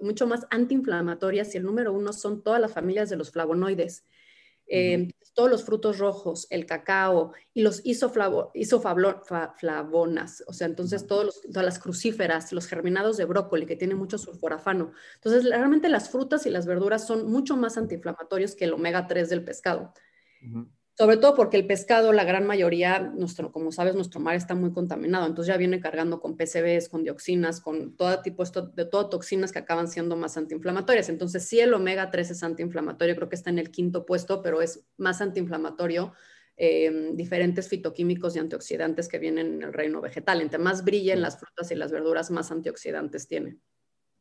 mucho 0.00 0.26
más 0.26 0.46
antiinflamatorias 0.48 1.54
y 1.54 1.58
el 1.58 1.64
número 1.64 1.92
uno 1.92 2.14
son 2.14 2.42
todas 2.42 2.62
las 2.62 2.72
familias 2.72 3.10
de 3.10 3.16
los 3.16 3.30
flavonoides. 3.30 4.06
Eh, 4.66 5.08
todos 5.38 5.48
los 5.48 5.62
frutos 5.62 5.98
rojos, 5.98 6.48
el 6.50 6.66
cacao 6.66 7.32
y 7.54 7.62
los 7.62 7.80
isoflavonas, 7.84 8.52
o 10.48 10.52
sea, 10.52 10.66
entonces 10.66 11.06
todos 11.06 11.40
todas 11.42 11.64
las 11.64 11.78
crucíferas, 11.78 12.52
los 12.52 12.66
germinados 12.66 13.16
de 13.16 13.24
brócoli 13.24 13.64
que 13.64 13.76
tienen 13.76 13.98
mucho 13.98 14.18
sulforafano. 14.18 14.90
Entonces, 15.14 15.44
realmente 15.44 15.88
las 15.88 16.10
frutas 16.10 16.44
y 16.46 16.50
las 16.50 16.66
verduras 16.66 17.06
son 17.06 17.30
mucho 17.30 17.56
más 17.56 17.78
antiinflamatorios 17.78 18.56
que 18.56 18.64
el 18.64 18.72
omega 18.72 19.06
3 19.06 19.28
del 19.28 19.44
pescado 19.44 19.94
sobre 20.98 21.16
todo 21.16 21.36
porque 21.36 21.56
el 21.56 21.66
pescado, 21.66 22.12
la 22.12 22.24
gran 22.24 22.44
mayoría, 22.44 22.98
nuestro, 22.98 23.52
como 23.52 23.70
sabes, 23.70 23.94
nuestro 23.94 24.18
mar 24.18 24.34
está 24.34 24.56
muy 24.56 24.72
contaminado, 24.72 25.26
entonces 25.26 25.52
ya 25.54 25.56
viene 25.56 25.78
cargando 25.78 26.20
con 26.20 26.36
PCBs, 26.36 26.88
con 26.88 27.04
dioxinas, 27.04 27.60
con 27.60 27.96
todo 27.96 28.20
tipo 28.20 28.42
de 28.44 28.84
todo 28.84 29.08
toxinas 29.08 29.52
que 29.52 29.60
acaban 29.60 29.86
siendo 29.86 30.16
más 30.16 30.36
antiinflamatorias. 30.36 31.08
Entonces, 31.08 31.44
sí, 31.46 31.60
el 31.60 31.72
omega 31.72 32.10
3 32.10 32.32
es 32.32 32.42
antiinflamatorio, 32.42 33.14
creo 33.14 33.28
que 33.28 33.36
está 33.36 33.50
en 33.50 33.60
el 33.60 33.70
quinto 33.70 34.04
puesto, 34.04 34.42
pero 34.42 34.60
es 34.60 34.84
más 34.96 35.20
antiinflamatorio. 35.20 36.12
Eh, 36.60 37.12
diferentes 37.14 37.68
fitoquímicos 37.68 38.34
y 38.34 38.40
antioxidantes 38.40 39.06
que 39.06 39.20
vienen 39.20 39.54
en 39.54 39.62
el 39.62 39.72
reino 39.72 40.00
vegetal. 40.00 40.40
Entre 40.40 40.58
más 40.58 40.82
brillen 40.84 41.22
las 41.22 41.38
frutas 41.38 41.70
y 41.70 41.76
las 41.76 41.92
verduras, 41.92 42.32
más 42.32 42.50
antioxidantes 42.50 43.28
tienen. 43.28 43.62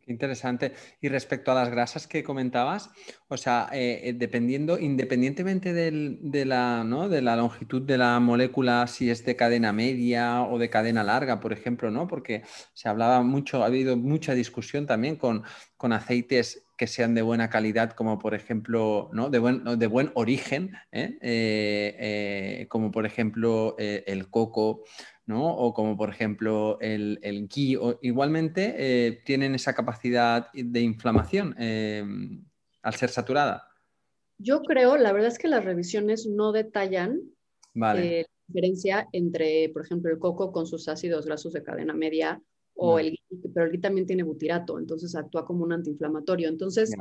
Interesante. 0.08 0.72
Y 1.02 1.10
respecto 1.10 1.52
a 1.52 1.56
las 1.56 1.70
grasas 1.70 2.08
que 2.08 2.24
comentabas, 2.24 2.90
o 3.28 3.36
sea, 3.36 3.68
eh, 3.74 4.00
eh, 4.04 4.14
dependiendo, 4.14 4.80
independientemente 4.80 5.74
de, 5.74 6.46
la, 6.46 6.86
¿no? 6.86 7.10
de 7.10 7.22
la 7.22 7.36
longitud 7.36 7.82
de 7.82 7.98
la 7.98 8.18
molécula, 8.22 8.88
si 8.88 9.10
es 9.10 9.26
de 9.26 9.36
cadena 9.36 9.74
media 9.74 10.44
o 10.44 10.60
de 10.60 10.70
cadena 10.70 11.04
larga, 11.04 11.42
por 11.42 11.52
ejemplo, 11.52 11.92
¿no? 11.92 12.08
Porque 12.08 12.44
se 12.74 12.88
hablaba 12.88 13.22
mucho, 13.22 13.64
ha 13.64 13.66
habido 13.66 13.98
mucha 13.98 14.34
discusión 14.34 14.86
también 14.86 15.18
con, 15.18 15.44
con 15.76 15.92
aceites 15.92 16.64
que 16.78 16.88
sean 16.88 17.14
de 17.14 17.22
buena 17.22 17.50
calidad, 17.50 17.92
como 17.92 18.18
por 18.18 18.34
ejemplo, 18.34 19.10
¿no? 19.12 19.30
de, 19.30 19.40
buen, 19.40 19.64
de 19.78 19.88
buen 19.88 20.12
origen, 20.14 20.72
¿eh? 20.92 22.66
como 22.70 22.92
por 22.92 23.06
ejemplo 23.06 23.76
el 23.80 24.30
coco, 24.30 24.84
¿no? 25.28 25.56
O 25.56 25.74
como 25.74 25.96
por 25.96 26.10
ejemplo 26.10 26.80
el, 26.80 27.20
el 27.22 27.48
ghee, 27.48 27.78
igualmente 28.02 28.76
eh, 28.78 29.22
tienen 29.26 29.54
esa 29.54 29.76
capacidad 29.76 30.52
de 30.54 30.82
inflamación 30.82 31.54
eh, 31.60 32.04
al 32.82 32.96
ser 32.96 33.10
saturada. 33.10 33.68
Yo 34.40 34.62
creo, 34.62 34.98
la 34.98 35.12
verdad 35.12 35.28
es 35.28 35.38
que 35.38 35.50
las 35.50 35.66
revisiones 35.66 36.28
no 36.28 36.52
detallan 36.54 37.20
eh, 37.76 38.26
la 38.26 38.28
diferencia 38.48 39.08
entre, 39.12 39.70
por 39.70 39.84
ejemplo, 39.84 40.12
el 40.12 40.20
coco 40.20 40.52
con 40.52 40.66
sus 40.66 40.88
ácidos 40.88 41.26
grasos 41.26 41.54
de 41.54 41.64
cadena 41.64 41.94
media 41.94 42.42
o 42.76 43.00
el 43.00 43.18
pero 43.54 43.66
el 43.66 43.72
ghee 43.72 43.82
también 43.82 44.08
tiene 44.08 44.24
butirato, 44.24 44.80
entonces 44.80 45.14
actúa 45.16 45.46
como 45.46 45.64
un 45.64 45.74
antiinflamatorio. 45.74 46.48
Entonces, 46.48 46.94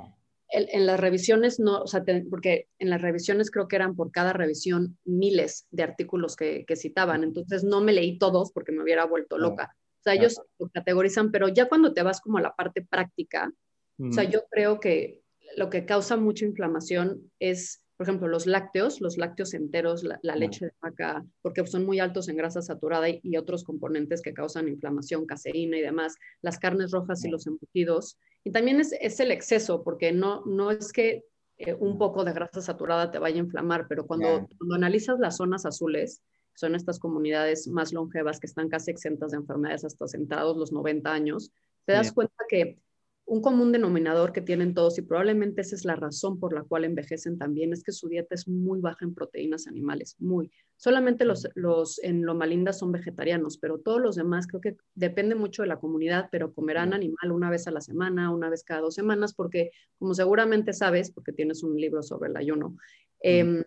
en 0.49 0.87
las 0.87 1.01
revisiones 1.01 1.59
no, 1.59 1.83
o 1.83 1.87
sea, 1.87 2.05
porque 2.31 2.69
en 2.79 2.91
las 2.91 3.03
revisiones 3.03 3.51
creo 3.51 3.67
que 3.69 3.77
eran 3.77 3.97
por 3.97 4.13
cada 4.13 4.33
revisión 4.33 4.97
miles 5.05 5.67
de 5.71 5.83
artículos 5.83 6.37
que, 6.37 6.65
citaban, 6.77 7.25
entonces 7.25 7.65
no 7.65 7.81
me 7.81 7.93
leí 7.93 8.19
todos 8.19 8.53
porque 8.53 8.73
me 8.73 8.83
hubiera 8.83 9.05
vuelto 9.05 9.39
loca. 9.39 9.77
O 10.01 10.03
sea, 10.05 10.15
ellos 10.15 10.41
lo 10.59 10.69
categorizan, 10.69 11.33
pero 11.33 11.49
ya 11.49 11.69
cuando 11.69 11.93
te 11.93 12.03
vas 12.03 12.21
como 12.21 12.39
a 12.39 12.43
la 12.43 12.55
parte 12.55 12.83
práctica, 12.83 13.53
o 13.99 14.13
sea, 14.13 14.25
yo 14.25 14.45
creo 14.51 14.79
que 14.79 15.23
lo 15.57 15.69
que 15.69 15.85
causa 15.85 16.17
mucha 16.17 16.45
inflamación 16.45 17.33
es 17.41 17.83
por 17.97 18.07
ejemplo, 18.07 18.29
los 18.29 18.47
lácteos, 18.47 19.01
los 19.01 19.17
lácteos 19.17 19.55
enteros, 19.55 20.05
la, 20.05 20.37
leche 20.37 20.67
de 20.67 20.73
vaca, 20.83 21.25
porque 21.41 21.67
son 21.67 21.87
muy 21.87 21.99
altos 21.99 22.29
en 22.29 22.37
grasa 22.37 22.61
saturada 22.61 23.07
y, 23.09 23.37
otros 23.39 23.65
componentes 23.65 24.21
que 24.21 24.35
causan 24.35 24.69
inflamación, 24.69 25.25
caseína 25.25 25.79
y 25.79 25.83
demás, 25.83 26.15
las 26.43 26.59
carnes 26.59 26.91
rojas 26.91 27.25
y 27.25 27.31
los 27.31 27.47
embutidos. 27.47 28.19
Y 28.47 28.53
también 28.53 28.81
es, 28.81 29.19
el 29.19 29.33
exceso, 29.33 29.83
porque 29.83 30.13
no, 30.13 30.45
no 30.47 30.71
es 30.71 30.93
que 30.93 31.25
eh, 31.59 31.75
un 31.75 31.99
poco 31.99 32.23
de 32.23 32.33
grasa 32.33 32.63
saturada 32.63 33.11
te 33.11 33.19
vaya 33.19 33.39
a 33.39 33.45
inflamar, 33.45 33.89
pero 33.89 34.07
cuando, 34.07 34.47
cuando 34.57 34.77
analizas 34.77 35.19
las 35.19 35.39
zonas 35.39 35.67
azules, 35.67 36.23
son 36.55 36.77
estas 36.77 37.01
comunidades 37.01 37.67
más 37.67 37.93
longevas 37.93 38.39
que 38.39 38.47
están 38.47 38.69
casi 38.69 38.93
exentas 38.93 39.33
de 39.33 39.39
enfermedades 39.39 39.85
hasta 39.85 40.07
sentados 40.07 40.57
los 40.57 40.71
90 40.71 41.13
años, 41.13 41.51
te 41.87 41.95
das 41.95 42.13
cuenta 42.13 42.37
que 42.49 42.79
un 43.29 43.43
común 43.43 43.73
denominador 43.73 44.33
que 44.33 44.41
tienen 44.41 44.73
todos, 44.73 44.99
y 44.99 45.03
probablemente 45.03 45.61
esa 45.61 45.75
es 45.75 45.85
la 45.85 45.97
razón 45.97 46.39
por 46.39 46.55
la 46.55 46.63
cual 46.63 46.85
envejecen 46.85 47.37
también, 47.39 47.73
es 47.73 47.83
que 47.83 47.91
su 47.91 48.09
dieta 48.09 48.37
es 48.37 48.47
muy 48.47 48.81
baja 48.81 49.05
en 49.05 49.15
proteínas 49.15 49.67
animales, 49.67 50.15
muy. 50.21 50.53
Solamente 50.77 51.25
los, 51.25 51.49
los 51.57 51.99
en 52.05 52.25
Loma 52.25 52.47
Linda 52.47 52.73
son 52.73 52.93
vegetarianos, 52.93 53.59
pero 53.59 53.79
todos 53.79 54.01
los 54.01 54.15
demás 54.15 54.47
creo 54.47 54.61
que 54.61 54.77
depende 54.95 55.35
mucho 55.35 55.63
de 55.63 55.69
la 55.69 55.81
comunidad, 55.81 56.29
pero 56.31 56.55
comerán 56.55 56.95
animal 56.95 57.33
una 57.33 57.51
vez 57.51 57.67
a 57.67 57.73
la 57.73 57.81
semana, 57.81 58.31
una 58.31 58.49
vez 58.49 58.63
cada 58.63 58.83
dos 58.83 58.95
semanas, 58.95 59.35
porque 59.35 59.73
como 59.99 60.15
seguramente 60.15 60.73
sabes, 60.73 61.11
porque 61.11 61.33
tienes 61.33 61.65
un 61.65 61.77
libro 61.77 62.05
sobre 62.05 62.31
el 62.31 62.37
ayuno, 62.37 62.77
em, 63.21 63.65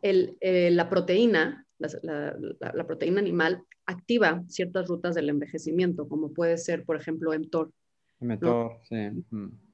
eh, 0.00 0.70
la 0.70 0.88
proteína, 0.88 1.66
la, 1.78 2.34
la, 2.58 2.86
proteína 2.86 3.20
animal 3.20 3.62
activa 3.84 4.42
ciertas 4.48 4.88
rutas 4.88 5.14
del 5.14 5.28
envejecimiento, 5.28 6.08
como 6.08 6.32
puede 6.32 6.56
ser, 6.56 6.84
por 6.84 6.96
ejemplo, 6.96 7.38
mTOR 7.38 7.70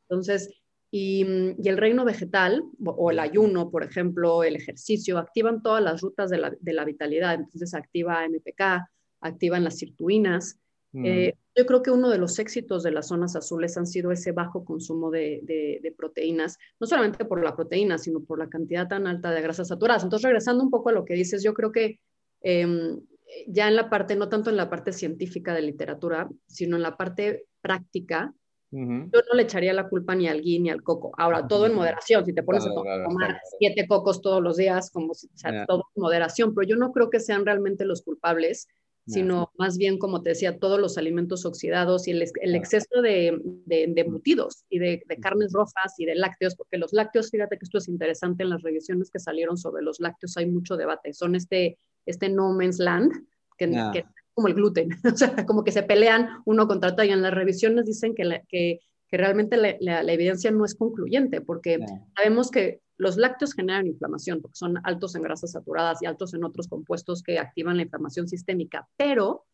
entonces, 0.08 0.50
y, 0.90 1.22
el 1.22 1.76
reino 1.76 2.04
vegetal 2.04 2.64
o, 2.84 3.10
el 3.10 3.18
ayuno, 3.18 3.70
por 3.70 3.84
ejemplo, 3.84 4.42
el 4.42 4.56
ejercicio, 4.56 5.18
activan 5.18 5.62
todas 5.62 5.82
las 5.82 6.00
rutas 6.00 6.30
de 6.30 6.38
la, 6.72 6.84
vitalidad. 6.84 7.34
Entonces, 7.34 7.74
activa 7.74 8.26
MPK, 8.26 8.88
activan 9.20 9.64
las 9.64 9.76
sirtuinas. 9.76 10.58
Mm. 10.92 11.04
Eh, 11.04 11.34
yo 11.54 11.66
creo 11.66 11.82
que 11.82 11.90
uno 11.90 12.08
de 12.08 12.18
los 12.18 12.38
éxitos 12.38 12.82
de 12.82 12.92
las 12.92 13.08
zonas 13.08 13.36
azules 13.36 13.76
han 13.76 13.86
sido 13.86 14.10
ese 14.10 14.32
bajo 14.32 14.64
consumo 14.64 15.10
de, 15.10 15.94
proteínas, 15.96 16.56
no 16.80 16.86
solamente 16.86 17.24
por 17.24 17.44
la 17.44 17.54
proteína, 17.54 17.98
sino 17.98 18.20
por 18.20 18.38
la 18.38 18.48
cantidad 18.48 18.88
tan 18.88 19.06
alta 19.06 19.30
de 19.30 19.42
grasas 19.42 19.68
saturadas. 19.68 20.04
Entonces, 20.04 20.24
regresando 20.24 20.64
un 20.64 20.70
poco 20.70 20.88
a 20.88 20.92
lo 20.92 21.04
que 21.04 21.14
dices, 21.14 21.42
yo 21.42 21.52
creo 21.52 21.72
que 21.72 22.00
em, 22.40 23.00
ya 23.46 23.68
en 23.68 23.76
la 23.76 23.90
parte, 23.90 24.16
no 24.16 24.28
tanto 24.28 24.50
en 24.50 24.56
la 24.56 24.70
parte 24.70 24.92
científica 24.92 25.54
de 25.54 25.62
literatura, 25.62 26.28
sino 26.46 26.76
en 26.76 26.82
la 26.82 26.96
parte 26.96 27.46
práctica, 27.60 28.34
yo 28.70 28.78
no 28.80 29.34
le 29.34 29.42
echaría 29.44 29.72
la 29.72 29.88
culpa 29.88 30.14
ni 30.14 30.28
al 30.28 30.42
gui 30.42 30.58
ni 30.58 30.68
al 30.68 30.82
coco. 30.82 31.12
Ahora, 31.16 31.46
todo 31.48 31.64
en 31.64 31.74
moderación. 31.74 32.24
Si 32.26 32.34
te 32.34 32.42
pones 32.42 32.66
a 32.66 32.74
tomar 32.74 33.40
siete 33.58 33.86
cocos 33.86 34.20
todos 34.20 34.42
los 34.42 34.58
días, 34.58 34.90
como 34.90 35.14
si, 35.14 35.26
o 35.26 35.38
sea, 35.38 35.64
todo 35.64 35.84
en 35.96 36.02
moderación, 36.02 36.54
pero 36.54 36.68
yo 36.68 36.76
no 36.76 36.92
creo 36.92 37.08
que 37.08 37.18
sean 37.18 37.46
realmente 37.46 37.86
los 37.86 38.02
culpables, 38.02 38.68
sino 39.08 39.50
más 39.56 39.78
bien, 39.78 39.98
como 39.98 40.22
te 40.22 40.30
decía, 40.30 40.58
todos 40.58 40.78
los 40.78 40.98
alimentos 40.98 41.46
oxidados 41.46 42.06
y 42.06 42.10
el, 42.10 42.24
el 42.42 42.54
exceso 42.54 43.00
de, 43.02 43.40
de, 43.64 43.92
embutidos 43.96 44.64
y 44.68 44.78
de, 44.78 45.02
de, 45.06 45.16
carnes 45.16 45.52
rojas 45.52 45.94
y 45.98 46.04
de 46.04 46.14
lácteos, 46.14 46.54
porque 46.54 46.76
los 46.76 46.92
lácteos, 46.92 47.30
fíjate 47.30 47.56
que 47.58 47.64
esto 47.64 47.78
es 47.78 47.88
interesante, 47.88 48.42
en 48.42 48.50
las 48.50 48.62
revisiones 48.62 49.10
que 49.10 49.18
salieron 49.18 49.56
sobre 49.56 49.82
los 49.82 49.98
lácteos 49.98 50.36
hay 50.36 50.46
mucho 50.46 50.76
debate. 50.76 51.14
Son 51.14 51.34
este, 51.34 51.78
este 52.04 52.28
no 52.28 52.52
man's 52.52 52.78
land, 52.78 53.12
que, 53.56 53.70
que 53.92 54.04
como 54.34 54.48
el 54.48 54.54
gluten, 54.54 54.90
o 55.12 55.16
sea, 55.16 55.46
como 55.46 55.64
que 55.64 55.72
se 55.72 55.82
pelean 55.82 56.42
uno 56.44 56.68
contra 56.68 56.90
otro 56.90 57.04
y 57.04 57.10
en 57.10 57.22
las 57.22 57.34
revisiones 57.34 57.86
dicen 57.86 58.14
que, 58.14 58.42
que, 58.48 58.80
que 59.08 59.16
realmente 59.16 59.56
la, 59.56 60.02
la, 60.02 60.12
evidencia 60.12 60.50
no 60.50 60.64
es 60.64 60.74
concluyente, 60.74 61.40
porque 61.40 61.78
sabemos 62.14 62.50
que 62.50 62.80
los 62.98 63.16
lácteos 63.16 63.54
generan 63.54 63.86
inflamación, 63.86 64.42
porque 64.42 64.56
son 64.56 64.76
altos 64.84 65.14
en 65.14 65.22
grasas 65.22 65.52
saturadas 65.52 66.02
y 66.02 66.06
altos 66.06 66.34
en 66.34 66.44
otros 66.44 66.68
compuestos 66.68 67.22
que 67.22 67.38
activan 67.38 67.76
la 67.76 67.84
inflamación 67.84 68.28
sistémica, 68.28 68.88
pero 68.96 69.46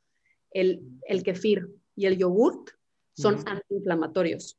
el, 0.51 0.83
el 1.07 1.23
kefir 1.23 1.69
y 1.95 2.07
el 2.07 2.17
yogurt 2.19 2.71
son 3.13 3.37
antiinflamatorios. 3.47 4.59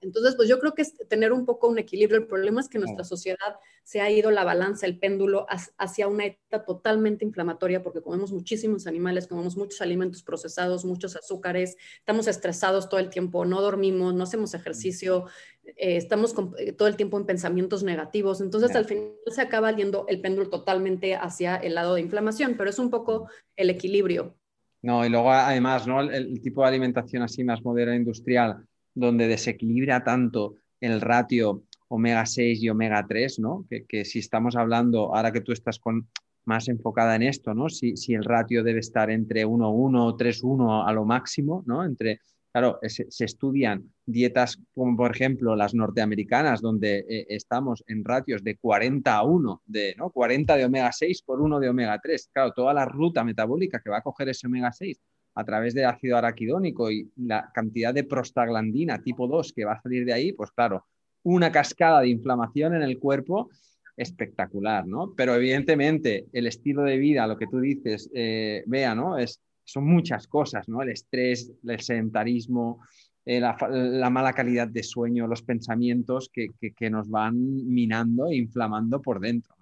Entonces, 0.00 0.34
pues 0.36 0.48
yo 0.48 0.58
creo 0.58 0.74
que 0.74 0.82
es 0.82 0.96
tener 1.08 1.32
un 1.32 1.44
poco 1.44 1.68
un 1.68 1.78
equilibrio. 1.78 2.18
El 2.18 2.26
problema 2.26 2.60
es 2.60 2.68
que 2.68 2.78
nuestra 2.78 3.04
sociedad 3.04 3.56
se 3.82 4.00
ha 4.00 4.10
ido 4.10 4.30
la 4.30 4.44
balanza, 4.44 4.86
el 4.86 4.98
péndulo, 4.98 5.46
hacia 5.78 6.08
una 6.08 6.26
etapa 6.26 6.64
totalmente 6.64 7.24
inflamatoria 7.24 7.82
porque 7.82 8.02
comemos 8.02 8.32
muchísimos 8.32 8.86
animales, 8.86 9.26
comemos 9.26 9.56
muchos 9.56 9.80
alimentos 9.80 10.22
procesados, 10.22 10.84
muchos 10.84 11.16
azúcares, 11.16 11.76
estamos 11.98 12.26
estresados 12.26 12.88
todo 12.88 12.98
el 13.00 13.10
tiempo, 13.10 13.44
no 13.44 13.60
dormimos, 13.60 14.14
no 14.14 14.24
hacemos 14.24 14.54
ejercicio, 14.54 15.26
eh, 15.64 15.96
estamos 15.96 16.34
eh, 16.58 16.72
todo 16.72 16.88
el 16.88 16.96
tiempo 16.96 17.18
en 17.18 17.26
pensamientos 17.26 17.82
negativos. 17.82 18.40
Entonces, 18.40 18.74
al 18.74 18.86
final 18.86 19.12
se 19.26 19.40
acaba 19.40 19.70
yendo 19.70 20.04
el 20.08 20.20
péndulo 20.20 20.50
totalmente 20.50 21.14
hacia 21.14 21.56
el 21.56 21.74
lado 21.74 21.94
de 21.94 22.00
inflamación, 22.00 22.54
pero 22.56 22.70
es 22.70 22.78
un 22.78 22.90
poco 22.90 23.28
el 23.56 23.70
equilibrio. 23.70 24.36
No, 24.82 25.04
y 25.04 25.08
luego 25.08 25.32
además, 25.32 25.86
¿no? 25.86 26.00
el 26.00 26.40
tipo 26.40 26.62
de 26.62 26.68
alimentación 26.68 27.22
así 27.22 27.42
más 27.42 27.62
moderna, 27.62 27.96
industrial 27.96 28.66
donde 28.96 29.28
desequilibra 29.28 30.02
tanto 30.02 30.56
el 30.80 31.00
ratio 31.00 31.62
omega 31.88 32.26
6 32.26 32.62
y 32.62 32.68
omega 32.70 33.06
3, 33.06 33.38
¿no? 33.38 33.66
Que, 33.68 34.04
si 34.04 34.18
estamos 34.18 34.56
hablando, 34.56 35.14
ahora 35.14 35.32
que 35.32 35.42
tú 35.42 35.52
estás 35.52 35.78
con, 35.78 36.08
más 36.44 36.68
enfocada 36.68 37.14
en 37.14 37.22
esto, 37.22 37.54
¿no? 37.54 37.68
Si, 37.68 37.94
el 38.08 38.24
ratio 38.24 38.64
debe 38.64 38.80
estar 38.80 39.10
entre 39.10 39.46
1,1 39.46 40.02
o 40.02 40.16
3,1 40.16 40.88
a 40.88 40.92
lo 40.92 41.04
máximo, 41.04 41.62
¿no? 41.66 41.84
Entre 41.84 42.20
claro, 42.50 42.78
se, 42.82 43.24
estudian 43.24 43.92
dietas 44.06 44.58
como 44.74 44.96
por 44.96 45.14
ejemplo 45.14 45.54
las 45.54 45.74
norteamericanas, 45.74 46.62
donde 46.62 47.04
eh, 47.06 47.26
estamos 47.28 47.84
en 47.86 48.02
ratios 48.02 48.42
de 48.42 48.56
40 48.56 49.14
a 49.14 49.22
1, 49.22 49.62
de, 49.66 49.94
¿no? 49.98 50.10
40 50.10 50.56
de 50.56 50.64
omega 50.64 50.90
6 50.90 51.22
por 51.22 51.42
1 51.42 51.60
de 51.60 51.68
omega 51.68 52.00
3. 52.02 52.30
Claro, 52.32 52.52
toda 52.52 52.72
la 52.72 52.86
ruta 52.86 53.24
metabólica 53.24 53.80
que 53.84 53.90
va 53.90 53.98
a 53.98 54.02
coger 54.02 54.30
ese 54.30 54.46
omega 54.46 54.72
6 54.72 54.98
a 55.36 55.44
través 55.44 55.74
del 55.74 55.84
ácido 55.84 56.16
araquidónico 56.16 56.90
y 56.90 57.10
la 57.16 57.50
cantidad 57.54 57.94
de 57.94 58.04
prostaglandina 58.04 59.02
tipo 59.02 59.28
2 59.28 59.52
que 59.52 59.64
va 59.64 59.74
a 59.74 59.80
salir 59.80 60.04
de 60.04 60.12
ahí, 60.12 60.32
pues 60.32 60.50
claro, 60.50 60.86
una 61.22 61.52
cascada 61.52 62.00
de 62.00 62.08
inflamación 62.08 62.74
en 62.74 62.82
el 62.82 62.98
cuerpo 62.98 63.50
espectacular, 63.96 64.86
¿no? 64.86 65.14
Pero 65.16 65.34
evidentemente 65.34 66.26
el 66.32 66.46
estilo 66.46 66.82
de 66.82 66.98
vida, 66.98 67.26
lo 67.26 67.36
que 67.36 67.46
tú 67.46 67.60
dices, 67.60 68.10
eh, 68.14 68.64
vea, 68.66 68.94
¿no? 68.94 69.18
Es, 69.18 69.40
son 69.64 69.86
muchas 69.86 70.26
cosas, 70.26 70.68
¿no? 70.68 70.82
El 70.82 70.90
estrés, 70.90 71.52
el 71.66 71.80
sedentarismo, 71.80 72.80
eh, 73.24 73.40
la, 73.40 74.08
mala 74.08 74.32
calidad 74.32 74.68
de 74.68 74.82
sueño, 74.82 75.26
los 75.26 75.42
pensamientos 75.42 76.30
que, 76.32 76.90
nos 76.90 77.10
van 77.10 77.34
minando 77.66 78.28
e 78.28 78.36
inflamando 78.36 79.02
por 79.02 79.20
dentro. 79.20 79.54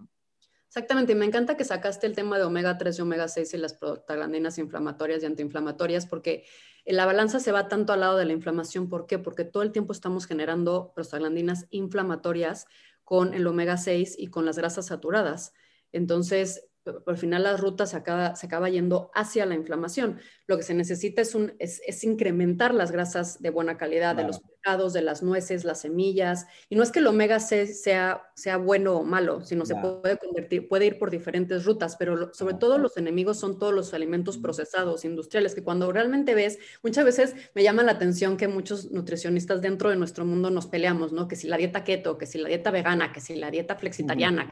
Exactamente, 0.74 1.14
me 1.14 1.24
encanta 1.24 1.56
que 1.56 1.62
sacaste 1.64 2.08
el 2.08 2.16
tema 2.16 2.36
de 2.36 2.42
omega 2.42 2.76
3 2.76 2.98
y 2.98 3.02
omega 3.02 3.28
6 3.28 3.54
y 3.54 3.58
las 3.58 3.74
prostaglandinas 3.74 4.58
inflamatorias 4.58 5.22
y 5.22 5.26
antiinflamatorias, 5.26 6.04
porque 6.04 6.44
la 6.84 7.06
balanza 7.06 7.38
se 7.38 7.52
va 7.52 7.68
tanto 7.68 7.92
al 7.92 8.00
lado 8.00 8.18
de 8.18 8.24
la 8.24 8.32
inflamación. 8.32 8.88
¿Por 8.88 9.06
qué? 9.06 9.20
Porque 9.20 9.44
todo 9.44 9.62
el 9.62 9.70
tiempo 9.70 9.92
estamos 9.92 10.26
generando 10.26 10.90
prostaglandinas 10.92 11.68
inflamatorias 11.70 12.66
con 13.04 13.34
el 13.34 13.46
omega 13.46 13.76
6 13.76 14.16
y 14.18 14.26
con 14.26 14.46
las 14.46 14.58
grasas 14.58 14.86
saturadas. 14.86 15.52
Entonces, 15.92 16.66
al 17.06 17.16
final 17.16 17.42
la 17.44 17.56
ruta 17.56 17.86
se 17.86 17.96
acaba, 17.96 18.36
se 18.36 18.46
acaba 18.46 18.68
yendo 18.68 19.10
hacia 19.14 19.46
la 19.46 19.54
inflamación. 19.54 20.18
Lo 20.46 20.56
que 20.56 20.62
se 20.62 20.74
necesita 20.74 21.22
es, 21.22 21.34
un, 21.34 21.54
es, 21.58 22.04
incrementar 22.04 22.74
las 22.74 22.90
grasas 22.90 23.40
de 23.40 23.50
buena 23.50 23.78
calidad 23.78 24.14
de 24.14 24.24
los 24.24 24.40
pescados, 24.40 24.92
de 24.92 25.02
las 25.02 25.22
nueces, 25.22 25.64
las 25.64 25.80
semillas. 25.80 26.46
Y 26.68 26.76
no 26.76 26.82
es 26.82 26.90
que 26.90 26.98
el 26.98 27.06
omega 27.06 27.40
6 27.40 27.82
sea, 27.82 28.30
sea 28.34 28.58
bueno 28.58 28.96
o 28.96 29.04
malo, 29.04 29.40
sino 29.42 29.64
se 29.64 29.74
puede 29.76 30.18
convertir, 30.18 30.68
puede 30.68 30.86
ir 30.86 30.98
por 30.98 31.10
diferentes 31.10 31.64
rutas, 31.64 31.96
pero 31.96 32.32
sobre 32.34 32.54
todo 32.54 32.78
los 32.78 32.96
enemigos 32.96 33.38
son 33.38 33.58
todos 33.58 33.72
los 33.72 33.94
alimentos 33.94 34.36
procesados, 34.36 35.04
industriales, 35.04 35.54
que 35.54 35.64
cuando 35.64 35.90
realmente 35.92 36.34
ves, 36.34 36.58
muchas 36.82 37.04
veces 37.04 37.34
me 37.54 37.62
llama 37.62 37.82
la 37.82 37.92
atención 37.92 38.36
que 38.36 38.48
muchos 38.48 38.90
nutricionistas 38.90 39.62
dentro 39.62 39.88
de 39.88 39.96
nuestro 39.96 40.24
mundo 40.24 40.50
nos 40.50 40.66
peleamos, 40.66 41.12
¿no? 41.12 41.28
Que 41.28 41.36
si 41.36 41.48
la 41.48 41.56
dieta 41.56 41.84
keto, 41.84 42.18
que 42.18 42.26
si 42.26 42.38
la 42.38 42.48
dieta 42.48 42.70
vegana, 42.70 43.12
que 43.12 43.20
si 43.20 43.36
la 43.36 43.50
dieta 43.50 43.76
flexitariana, 43.76 44.50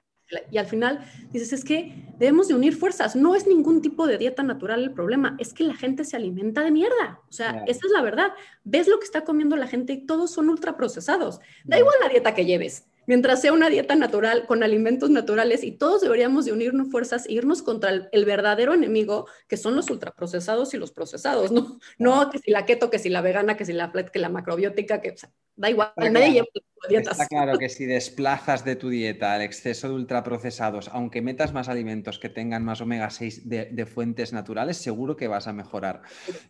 y 0.50 0.58
al 0.58 0.66
final 0.66 1.04
dices, 1.32 1.52
es 1.52 1.64
que 1.64 1.94
debemos 2.18 2.48
de 2.48 2.54
unir 2.54 2.76
fuerzas. 2.76 3.16
No 3.16 3.34
es 3.34 3.46
ningún 3.46 3.82
tipo 3.82 4.06
de 4.06 4.18
dieta 4.18 4.42
natural 4.42 4.82
el 4.82 4.92
problema, 4.92 5.36
es 5.38 5.52
que 5.52 5.64
la 5.64 5.74
gente 5.74 6.04
se 6.04 6.16
alimenta 6.16 6.62
de 6.62 6.70
mierda. 6.70 7.20
O 7.28 7.32
sea, 7.32 7.64
esa 7.66 7.86
es 7.86 7.92
la 7.92 8.02
verdad. 8.02 8.28
Ves 8.64 8.88
lo 8.88 8.98
que 8.98 9.04
está 9.04 9.24
comiendo 9.24 9.56
la 9.56 9.66
gente 9.66 9.92
y 9.92 10.06
todos 10.06 10.30
son 10.30 10.48
ultraprocesados. 10.48 11.40
Da 11.64 11.78
igual 11.78 11.94
la 12.00 12.08
dieta 12.08 12.34
que 12.34 12.44
lleves 12.44 12.86
mientras 13.06 13.40
sea 13.40 13.52
una 13.52 13.68
dieta 13.68 13.94
natural 13.94 14.46
con 14.46 14.62
alimentos 14.62 15.10
naturales 15.10 15.64
y 15.64 15.72
todos 15.72 16.00
deberíamos 16.00 16.44
de 16.44 16.52
unirnos 16.52 16.90
fuerzas 16.90 17.26
e 17.26 17.32
irnos 17.32 17.62
contra 17.62 18.08
el, 18.10 18.24
verdadero 18.24 18.74
enemigo 18.74 19.26
que 19.48 19.56
son 19.56 19.74
los 19.74 19.90
ultraprocesados 19.90 20.74
y 20.74 20.78
los 20.78 20.92
procesados, 20.92 21.50
¿no? 21.50 21.78
No 21.98 22.30
que 22.30 22.38
si 22.38 22.50
la 22.50 22.64
keto, 22.64 22.90
que 22.90 22.98
si 22.98 23.08
la 23.08 23.20
vegana, 23.20 23.56
que 23.56 23.64
si 23.64 23.72
la 23.72 23.92
que 23.92 24.18
la 24.18 24.28
macrobiótica, 24.28 25.00
que 25.00 25.14
da 25.56 25.70
igual, 25.70 25.92
nadie 25.96 26.32
lleva 26.32 26.46
dietas. 26.88 27.20
Está 27.20 27.26
claro 27.26 27.58
que 27.58 27.68
si 27.68 27.86
desplazas 27.86 28.64
de 28.64 28.76
tu 28.76 28.88
dieta 28.88 29.36
el 29.36 29.42
exceso 29.42 29.88
de 29.88 29.94
ultraprocesados, 29.94 30.88
aunque 30.88 31.22
metas 31.22 31.52
más 31.52 31.68
alimentos 31.68 32.18
que 32.18 32.28
tengan 32.28 32.64
más 32.64 32.80
omega 32.80 33.10
6 33.10 33.48
de, 33.48 33.86
fuentes 33.86 34.32
naturales, 34.32 34.76
seguro 34.76 35.16
que 35.16 35.28
vas 35.28 35.46
a 35.46 35.52
mejorar. 35.52 36.02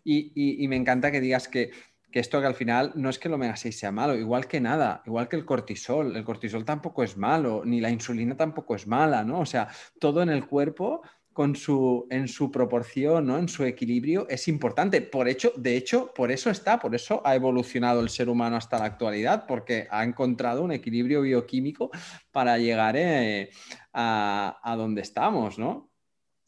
y 0.03 0.67
me 0.67 0.75
encanta 0.75 1.11
que 1.11 1.21
digas 1.21 1.47
que 1.47 1.71
que 2.13 2.19
esto 2.19 2.39
que 2.39 2.47
al 2.47 2.53
final 2.53 2.91
no 2.95 3.09
es 3.09 3.17
que 3.17 3.27
el 3.27 3.33
omega 3.33 3.55
6 3.55 3.75
sea 3.75 3.91
malo, 3.91 4.15
igual 4.15 4.47
que 4.47 4.61
nada, 4.61 5.01
igual 5.07 5.27
que 5.27 5.35
el 5.35 5.45
cortisol. 5.45 6.15
El 6.15 6.23
cortisol 6.23 6.63
tampoco 6.63 7.03
es 7.03 7.17
malo, 7.17 7.63
ni 7.65 7.81
la 7.81 7.89
insulina 7.89 8.37
tampoco 8.37 8.75
es 8.75 8.85
mala, 8.85 9.23
¿no? 9.23 9.39
O 9.39 9.45
sea, 9.47 9.67
todo 9.99 10.21
en 10.21 10.29
el 10.29 10.45
cuerpo 10.45 11.01
con 11.33 11.55
su, 11.55 12.07
en 12.09 12.27
su 12.27 12.51
proporción, 12.51 13.25
¿no? 13.25 13.37
en 13.37 13.49
su 13.49 13.63
equilibrio, 13.63 14.27
es 14.29 14.47
importante. 14.47 15.01
Por 15.01 15.27
hecho, 15.27 15.51
de 15.57 15.75
hecho, 15.75 16.13
por 16.13 16.31
eso 16.31 16.49
está, 16.49 16.79
por 16.79 16.93
eso 16.93 17.21
ha 17.25 17.35
evolucionado 17.35 18.01
el 18.01 18.09
ser 18.09 18.29
humano 18.29 18.55
hasta 18.55 18.79
la 18.79 18.85
actualidad, 18.85 19.45
porque 19.47 19.87
ha 19.89 20.03
encontrado 20.03 20.63
un 20.63 20.71
equilibrio 20.71 21.21
bioquímico 21.21 21.91
para 22.31 22.57
llegar 22.57 22.95
eh, 22.95 23.49
a, 23.91 24.59
a 24.63 24.75
donde 24.75 25.01
estamos, 25.01 25.57
¿no? 25.57 25.89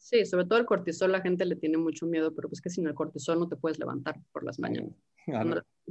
Sí, 0.06 0.24
sobre 0.24 0.44
todo 0.44 0.60
el 0.60 0.66
cortisol 0.66 1.10
la 1.10 1.20
gente 1.20 1.44
le 1.44 1.56
tiene 1.56 1.78
mucho 1.78 2.06
miedo, 2.06 2.32
pero 2.32 2.48
pues 2.48 2.60
que 2.60 2.70
sin 2.70 2.86
el 2.86 2.94
cortisol 2.94 3.40
no 3.40 3.48
te 3.48 3.56
puedes 3.56 3.80
levantar 3.80 4.16
por 4.30 4.44
las 4.44 4.60
mañanas. 4.60 4.92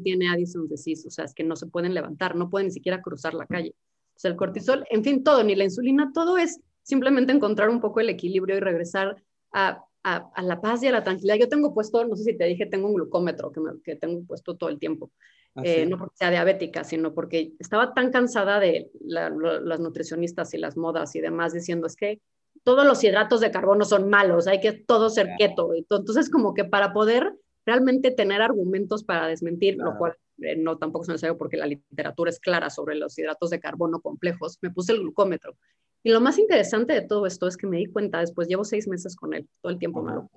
tiene 0.02 0.30
Addison 0.30 0.70
disease, 0.70 1.06
o 1.06 1.12
sea, 1.12 1.26
es 1.26 1.34
que 1.34 1.44
no 1.44 1.58
se 1.58 1.68
pueden 1.68 1.94
levantar, 1.94 2.34
no 2.34 2.50
pueden 2.50 2.68
ni 2.68 2.72
siquiera 2.72 3.02
cruzar 3.02 3.34
la 3.34 3.46
calle. 3.46 3.76
O 4.16 4.18
sea, 4.20 4.32
el 4.32 4.38
cortisol, 4.38 4.86
en 4.90 5.04
fin, 5.04 5.22
todo, 5.22 5.44
ni 5.44 5.54
la 5.54 5.66
insulina, 5.66 6.12
todo 6.14 6.38
es 6.38 6.62
simplemente 6.86 7.34
encontrar 7.34 7.70
un 7.70 7.82
poco 7.82 8.00
el 8.00 8.10
equilibrio 8.10 8.56
y 8.56 8.60
regresar 8.60 9.22
a, 9.52 9.84
a, 10.04 10.42
la 10.44 10.62
paz 10.62 10.84
y 10.84 10.88
a 10.88 10.92
la 10.92 11.04
tranquilidad. 11.04 11.36
Yo 11.36 11.50
tengo 11.50 11.74
puesto, 11.74 12.06
no 12.06 12.16
sé 12.16 12.24
si 12.24 12.38
te 12.38 12.46
dije, 12.46 12.68
tengo 12.68 12.88
un 12.88 12.94
glucómetro 12.94 13.52
que, 13.52 13.62
que 13.84 13.96
tengo 13.96 14.24
puesto 14.26 14.56
todo 14.56 14.70
el 14.70 14.78
tiempo. 14.78 15.12
Ah, 15.56 15.62
eh, 15.64 15.86
no 15.86 15.98
porque 15.98 16.18
sea 16.18 16.30
diabética, 16.30 16.84
sino 16.84 17.14
porque 17.14 17.54
estaba 17.60 17.94
tan 17.94 18.12
cansada 18.12 18.60
de 18.60 18.92
las 19.02 19.80
nutricionistas 19.80 20.54
y 20.54 20.58
las 20.58 20.78
modas 20.78 21.16
y 21.16 21.22
demás 21.22 21.54
diciendo 21.54 21.88
es 21.88 21.96
que 21.96 22.22
todos 22.64 22.86
los 22.86 23.04
hidratos 23.04 23.40
de 23.42 23.52
carbono 23.52 23.86
son 23.86 24.10
malos, 24.10 24.48
hay 24.48 24.60
que 24.60 24.74
todo 24.74 25.10
ser 25.10 25.30
keto. 25.40 25.74
Entonces, 25.74 26.30
como 26.30 26.54
que 26.54 26.66
para 26.66 26.94
poder 26.94 27.34
realmente 27.66 28.12
tener 28.12 28.42
argumentos 28.42 29.04
para 29.04 29.28
desmentir, 29.28 29.78
lo 29.78 29.98
cual 29.98 30.16
eh, 30.40 30.56
no 30.56 30.78
tampoco 30.78 31.04
es 31.04 31.10
necesario 31.10 31.38
porque 31.38 31.58
la 31.58 31.66
literatura 31.66 32.30
es 32.30 32.40
clara 32.40 32.70
sobre 32.70 32.96
los 32.96 33.18
hidratos 33.18 33.50
de 33.50 33.60
carbono 33.60 34.02
complejos, 34.02 34.60
me 34.62 34.72
puse 34.72 34.92
el 34.92 35.00
glucómetro. 35.00 35.58
Y 36.06 36.12
lo 36.12 36.22
más 36.22 36.38
interesante 36.38 36.94
de 36.94 37.02
todo 37.02 37.26
esto 37.26 37.48
es 37.48 37.58
que 37.58 37.66
me 37.66 37.78
di 37.78 37.88
cuenta, 37.88 38.20
después 38.20 38.48
llevo 38.48 38.64
seis 38.64 38.88
meses 38.88 39.16
con 39.16 39.34
él, 39.34 39.50
todo 39.60 39.72
el 39.72 39.80
tiempo 39.80 40.04
me 40.04 40.14
lo 40.14 40.30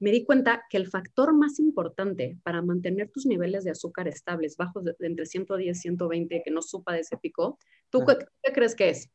me 0.00 0.10
di 0.10 0.24
cuenta 0.24 0.64
que 0.68 0.78
el 0.78 0.88
factor 0.88 1.32
más 1.32 1.60
importante 1.60 2.36
para 2.42 2.60
mantener 2.60 3.08
tus 3.08 3.24
niveles 3.24 3.62
de 3.62 3.70
azúcar 3.70 4.08
estables, 4.08 4.56
bajos 4.56 4.82
de, 4.82 4.96
entre 4.98 5.26
110 5.26 5.76
y 5.76 5.80
120, 5.80 6.42
que 6.44 6.50
no 6.50 6.60
supa 6.60 6.94
de 6.94 7.00
ese 7.02 7.16
pico, 7.18 7.56
¿tú 7.88 8.04
qué 8.04 8.52
crees 8.52 8.74
que 8.74 8.88
es? 8.88 9.10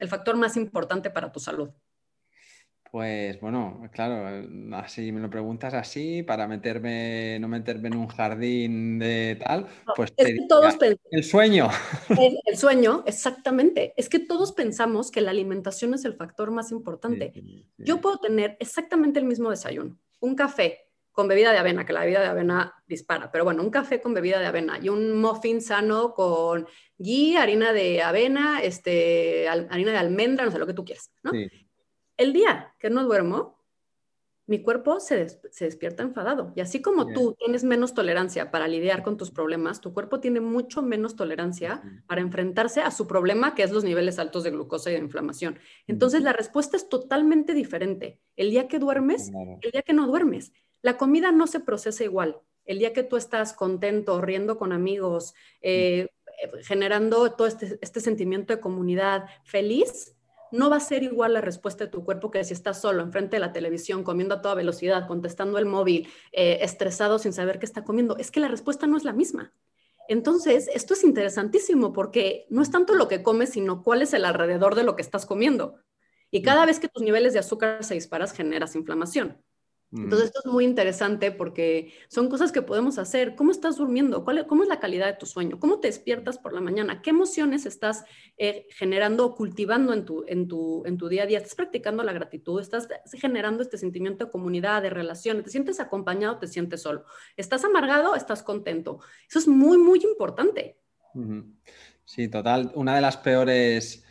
el 0.00 0.08
factor 0.08 0.36
más 0.36 0.56
importante 0.56 1.08
para 1.10 1.30
tu 1.30 1.38
salud? 1.38 1.70
Pues 2.90 3.40
bueno, 3.40 3.88
claro, 3.92 4.48
así 4.74 5.12
me 5.12 5.20
lo 5.20 5.30
preguntas 5.30 5.74
así 5.74 6.24
para 6.24 6.48
meterme, 6.48 7.38
no 7.38 7.46
meterme 7.46 7.86
en 7.86 7.96
un 7.96 8.08
jardín 8.08 8.98
de 8.98 9.38
tal, 9.44 9.68
pues 9.94 10.12
todos 10.48 10.76
el 11.12 11.22
sueño. 11.22 11.68
El, 12.46 12.56
sueño, 12.56 13.04
exactamente. 13.06 13.94
Es 13.96 14.08
que 14.08 14.18
todos 14.18 14.52
pensamos 14.52 15.12
que 15.12 15.20
la 15.20 15.30
alimentación 15.30 15.94
es 15.94 16.04
el 16.04 16.14
factor 16.14 16.50
más 16.50 16.72
importante. 16.72 17.32
Yo 17.78 18.00
puedo 18.00 18.18
tener 18.18 18.56
exactamente 18.58 19.20
el 19.20 19.24
mismo 19.24 19.50
desayuno, 19.50 19.96
un 20.18 20.34
café 20.34 20.86
con 21.12 21.28
bebida 21.28 21.52
de 21.52 21.58
avena, 21.58 21.86
que 21.86 21.92
la 21.92 22.00
bebida 22.00 22.20
de 22.20 22.28
avena 22.28 22.74
dispara, 22.86 23.30
pero 23.30 23.44
bueno, 23.44 23.62
un 23.62 23.70
café 23.70 24.00
con 24.00 24.14
bebida 24.14 24.40
de 24.40 24.46
avena 24.46 24.78
y 24.82 24.88
un 24.88 25.20
muffin 25.20 25.60
sano 25.60 26.12
con 26.12 26.66
ghee, 26.98 27.36
harina 27.36 27.72
de 27.72 28.02
avena, 28.02 28.60
este, 28.62 29.48
harina 29.48 29.92
de 29.92 29.98
almendra, 29.98 30.44
no 30.44 30.50
sé 30.50 30.58
lo 30.58 30.66
que 30.66 30.74
tú 30.74 30.84
quieras, 30.84 31.12
¿no? 31.22 31.32
El 32.20 32.34
día 32.34 32.74
que 32.78 32.90
no 32.90 33.02
duermo, 33.02 33.58
mi 34.46 34.60
cuerpo 34.60 35.00
se, 35.00 35.40
despierta 35.58 36.02
enfadado. 36.02 36.52
Y 36.54 36.60
así 36.60 36.82
como 36.82 37.06
tú 37.14 37.34
tienes 37.38 37.64
menos 37.64 37.94
tolerancia 37.94 38.50
para 38.50 38.68
lidiar 38.68 39.02
con 39.02 39.16
tus 39.16 39.30
problemas, 39.30 39.80
tu 39.80 39.94
cuerpo 39.94 40.20
tiene 40.20 40.40
mucho 40.40 40.82
menos 40.82 41.16
tolerancia 41.16 41.82
para 42.06 42.20
enfrentarse 42.20 42.82
a 42.82 42.90
su 42.90 43.06
problema, 43.06 43.54
que 43.54 43.62
es 43.62 43.70
los 43.70 43.84
niveles 43.84 44.18
altos 44.18 44.44
de 44.44 44.50
glucosa 44.50 44.90
y 44.90 44.94
de 44.94 44.98
inflamación. 44.98 45.58
Entonces, 45.86 46.20
la 46.20 46.34
respuesta 46.34 46.76
es 46.76 46.90
totalmente 46.90 47.54
diferente. 47.54 48.20
El 48.36 48.50
día 48.50 48.68
que 48.68 48.78
duermes, 48.78 49.32
el 49.62 49.70
día 49.70 49.80
que 49.80 49.94
no 49.94 50.06
duermes. 50.06 50.52
La 50.82 50.98
comida 50.98 51.32
no 51.32 51.46
se 51.46 51.60
procesa 51.60 52.04
igual. 52.04 52.38
El 52.66 52.80
día 52.80 52.92
que 52.92 53.02
tú 53.02 53.16
estás 53.16 53.54
contento, 53.54 54.20
riendo 54.20 54.58
con 54.58 54.72
amigos, 54.72 55.32
eh, 55.62 56.08
generando 56.64 57.32
todo 57.32 57.46
este, 57.46 57.78
este, 57.80 58.00
sentimiento 58.00 58.54
de 58.54 58.60
comunidad 58.60 59.24
feliz, 59.42 60.16
no 60.52 60.70
va 60.70 60.76
a 60.76 60.80
ser 60.80 61.02
igual 61.02 61.34
la 61.34 61.40
respuesta 61.40 61.84
de 61.84 61.90
tu 61.90 62.04
cuerpo 62.04 62.30
que 62.30 62.44
si 62.44 62.52
estás 62.52 62.80
solo 62.80 63.02
enfrente 63.02 63.36
de 63.36 63.40
la 63.40 63.52
televisión, 63.52 64.04
comiendo 64.04 64.34
a 64.34 64.42
toda 64.42 64.54
velocidad, 64.54 65.06
contestando 65.06 65.58
el 65.58 65.66
móvil, 65.66 66.08
eh, 66.32 66.58
estresado 66.62 67.18
sin 67.18 67.32
saber 67.32 67.58
qué 67.58 67.66
está 67.66 67.84
comiendo. 67.84 68.16
Es 68.16 68.30
que 68.30 68.40
la 68.40 68.48
respuesta 68.48 68.86
no 68.86 68.96
es 68.96 69.04
la 69.04 69.12
misma. 69.12 69.52
Entonces, 70.08 70.68
esto 70.74 70.94
es 70.94 71.04
interesantísimo 71.04 71.92
porque 71.92 72.46
no 72.50 72.62
es 72.62 72.70
tanto 72.70 72.94
lo 72.94 73.06
que 73.06 73.22
comes, 73.22 73.50
sino 73.50 73.82
cuál 73.82 74.02
es 74.02 74.12
el 74.12 74.24
alrededor 74.24 74.74
de 74.74 74.82
lo 74.82 74.96
que 74.96 75.02
estás 75.02 75.24
comiendo. 75.24 75.76
Y 76.32 76.42
cada 76.42 76.66
vez 76.66 76.80
que 76.80 76.88
tus 76.88 77.02
niveles 77.02 77.32
de 77.32 77.38
azúcar 77.38 77.84
se 77.84 77.94
disparan, 77.94 78.28
generas 78.28 78.74
inflamación. 78.74 79.40
Entonces, 79.92 80.28
esto 80.28 80.40
es 80.44 80.52
muy 80.52 80.64
interesante 80.64 81.32
porque 81.32 81.92
son 82.08 82.28
cosas 82.28 82.52
que 82.52 82.62
podemos 82.62 82.96
hacer. 82.98 83.34
¿Cómo 83.34 83.50
estás 83.50 83.76
durmiendo? 83.76 84.24
¿Cuál, 84.24 84.46
¿Cómo 84.46 84.62
es 84.62 84.68
la 84.68 84.78
calidad 84.78 85.06
de 85.06 85.14
tu 85.14 85.26
sueño? 85.26 85.58
¿Cómo 85.58 85.80
te 85.80 85.88
despiertas 85.88 86.38
por 86.38 86.52
la 86.52 86.60
mañana? 86.60 87.02
¿Qué 87.02 87.10
emociones 87.10 87.66
estás 87.66 88.04
eh, 88.38 88.66
generando 88.70 89.26
o 89.26 89.34
cultivando 89.34 89.92
en 89.92 90.04
tu, 90.04 90.24
en, 90.28 90.46
tu, 90.46 90.84
en 90.86 90.96
tu 90.96 91.08
día 91.08 91.24
a 91.24 91.26
día? 91.26 91.38
¿Estás 91.38 91.56
practicando 91.56 92.04
la 92.04 92.12
gratitud? 92.12 92.60
¿Estás 92.60 92.86
generando 93.14 93.64
este 93.64 93.78
sentimiento 93.78 94.26
de 94.26 94.30
comunidad, 94.30 94.80
de 94.80 94.90
relaciones? 94.90 95.44
¿Te 95.44 95.50
sientes 95.50 95.80
acompañado? 95.80 96.38
¿Te 96.38 96.46
sientes 96.46 96.82
solo? 96.82 97.04
¿Estás 97.36 97.64
amargado? 97.64 98.14
¿Estás 98.14 98.44
contento? 98.44 99.00
Eso 99.28 99.40
es 99.40 99.48
muy, 99.48 99.76
muy 99.76 100.00
importante. 100.04 100.78
Sí, 102.04 102.28
total. 102.28 102.70
Una 102.76 102.94
de 102.94 103.00
las 103.00 103.16
peores 103.16 104.04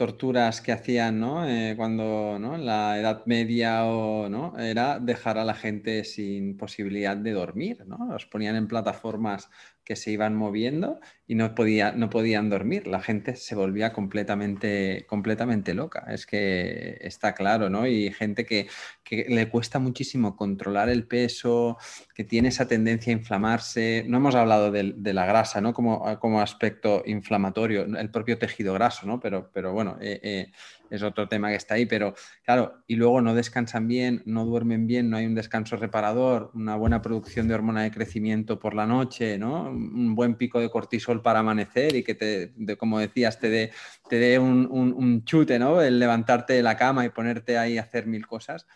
torturas 0.00 0.62
que 0.62 0.72
hacían, 0.72 1.20
¿no? 1.20 1.46
Eh, 1.46 1.74
cuando, 1.76 2.38
¿no? 2.38 2.56
La 2.56 2.98
Edad 2.98 3.26
Media 3.26 3.84
o, 3.84 4.30
¿no? 4.30 4.58
Era 4.58 4.98
dejar 4.98 5.36
a 5.36 5.44
la 5.44 5.52
gente 5.52 6.04
sin 6.04 6.56
posibilidad 6.56 7.18
de 7.18 7.32
dormir, 7.32 7.84
¿no? 7.86 8.06
Los 8.10 8.24
ponían 8.24 8.56
en 8.56 8.66
plataformas 8.66 9.50
que 9.90 9.96
se 9.96 10.12
iban 10.12 10.36
moviendo 10.36 11.00
y 11.26 11.34
no, 11.34 11.52
podía, 11.52 11.90
no 11.90 12.10
podían 12.10 12.48
dormir. 12.48 12.86
La 12.86 13.00
gente 13.00 13.34
se 13.34 13.56
volvía 13.56 13.92
completamente, 13.92 15.04
completamente 15.08 15.74
loca. 15.74 16.06
Es 16.08 16.26
que 16.26 16.98
está 17.00 17.34
claro, 17.34 17.68
¿no? 17.68 17.88
Y 17.88 18.12
gente 18.12 18.46
que, 18.46 18.68
que 19.02 19.26
le 19.28 19.48
cuesta 19.48 19.80
muchísimo 19.80 20.36
controlar 20.36 20.90
el 20.90 21.08
peso, 21.08 21.76
que 22.14 22.22
tiene 22.22 22.50
esa 22.50 22.68
tendencia 22.68 23.12
a 23.12 23.16
inflamarse. 23.16 24.04
No 24.06 24.18
hemos 24.18 24.36
hablado 24.36 24.70
de, 24.70 25.12
la 25.12 25.26
grasa, 25.26 25.60
¿no? 25.60 25.74
Como, 25.74 26.20
como 26.20 26.40
aspecto 26.40 27.02
inflamatorio, 27.04 27.82
el 27.82 28.10
propio 28.12 28.38
tejido 28.38 28.74
graso, 28.74 29.08
¿no? 29.08 29.18
Pero, 29.18 29.50
pero 29.52 29.72
bueno, 29.72 29.98
eh, 30.00 30.20
eh, 30.22 30.52
es 30.90 31.02
otro 31.02 31.28
tema 31.28 31.50
que 31.50 31.56
está 31.56 31.74
ahí, 31.74 31.86
pero 31.86 32.14
claro, 32.44 32.82
y 32.86 32.96
luego 32.96 33.20
no 33.20 33.34
descansan 33.34 33.86
bien, 33.86 34.22
no 34.26 34.44
duermen 34.44 34.86
bien, 34.86 35.08
no 35.08 35.16
hay 35.16 35.26
un 35.26 35.34
descanso 35.34 35.76
reparador, 35.76 36.50
una 36.54 36.76
buena 36.76 37.00
producción 37.00 37.48
de 37.48 37.54
hormona 37.54 37.82
de 37.82 37.92
crecimiento 37.92 38.58
por 38.58 38.74
la 38.74 38.86
noche, 38.86 39.38
¿no? 39.38 39.72
Un 39.80 40.14
buen 40.14 40.34
pico 40.36 40.60
de 40.60 40.70
cortisol 40.70 41.22
para 41.22 41.40
amanecer 41.40 41.96
y 41.96 42.02
que 42.02 42.14
te, 42.14 42.52
como 42.76 42.98
decías, 42.98 43.38
te 43.38 43.50
dé 43.50 43.72
te 44.08 44.16
dé 44.16 44.38
un, 44.38 45.24
chute, 45.24 45.58
¿no? 45.58 45.80
El 45.80 45.98
levantarte 45.98 46.54
de 46.54 46.62
la 46.62 46.76
cama 46.76 47.04
y 47.04 47.10
ponerte 47.10 47.56
ahí 47.56 47.78
a 47.78 47.82
hacer 47.82 48.06
mil 48.06 48.26
cosas, 48.26 48.66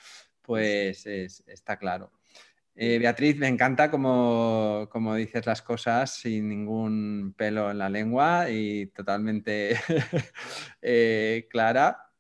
pues 0.43 1.07
está 1.07 1.77
claro. 1.77 2.13
Eh, 2.77 2.99
Beatriz, 2.99 3.37
me 3.37 3.47
encanta 3.49 3.91
como, 3.91 5.15
dices 5.17 5.47
las 5.47 5.63
cosas 5.63 6.13
sin 6.13 6.49
ningún 6.49 7.35
pelo 7.37 7.71
en 7.71 7.79
la 7.79 7.89
lengua 7.89 8.51
y 8.51 8.87
totalmente 8.87 9.77
eh, 10.83 11.47
clara. 11.51 12.11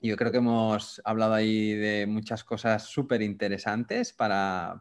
Yo 0.00 0.16
creo 0.16 0.30
que 0.30 0.38
hemos 0.38 1.00
hablado 1.04 1.34
ahí 1.34 1.74
de 1.74 2.06
muchas 2.06 2.44
cosas 2.44 2.84
súper 2.84 3.22
interesantes 3.22 4.12
para, 4.12 4.80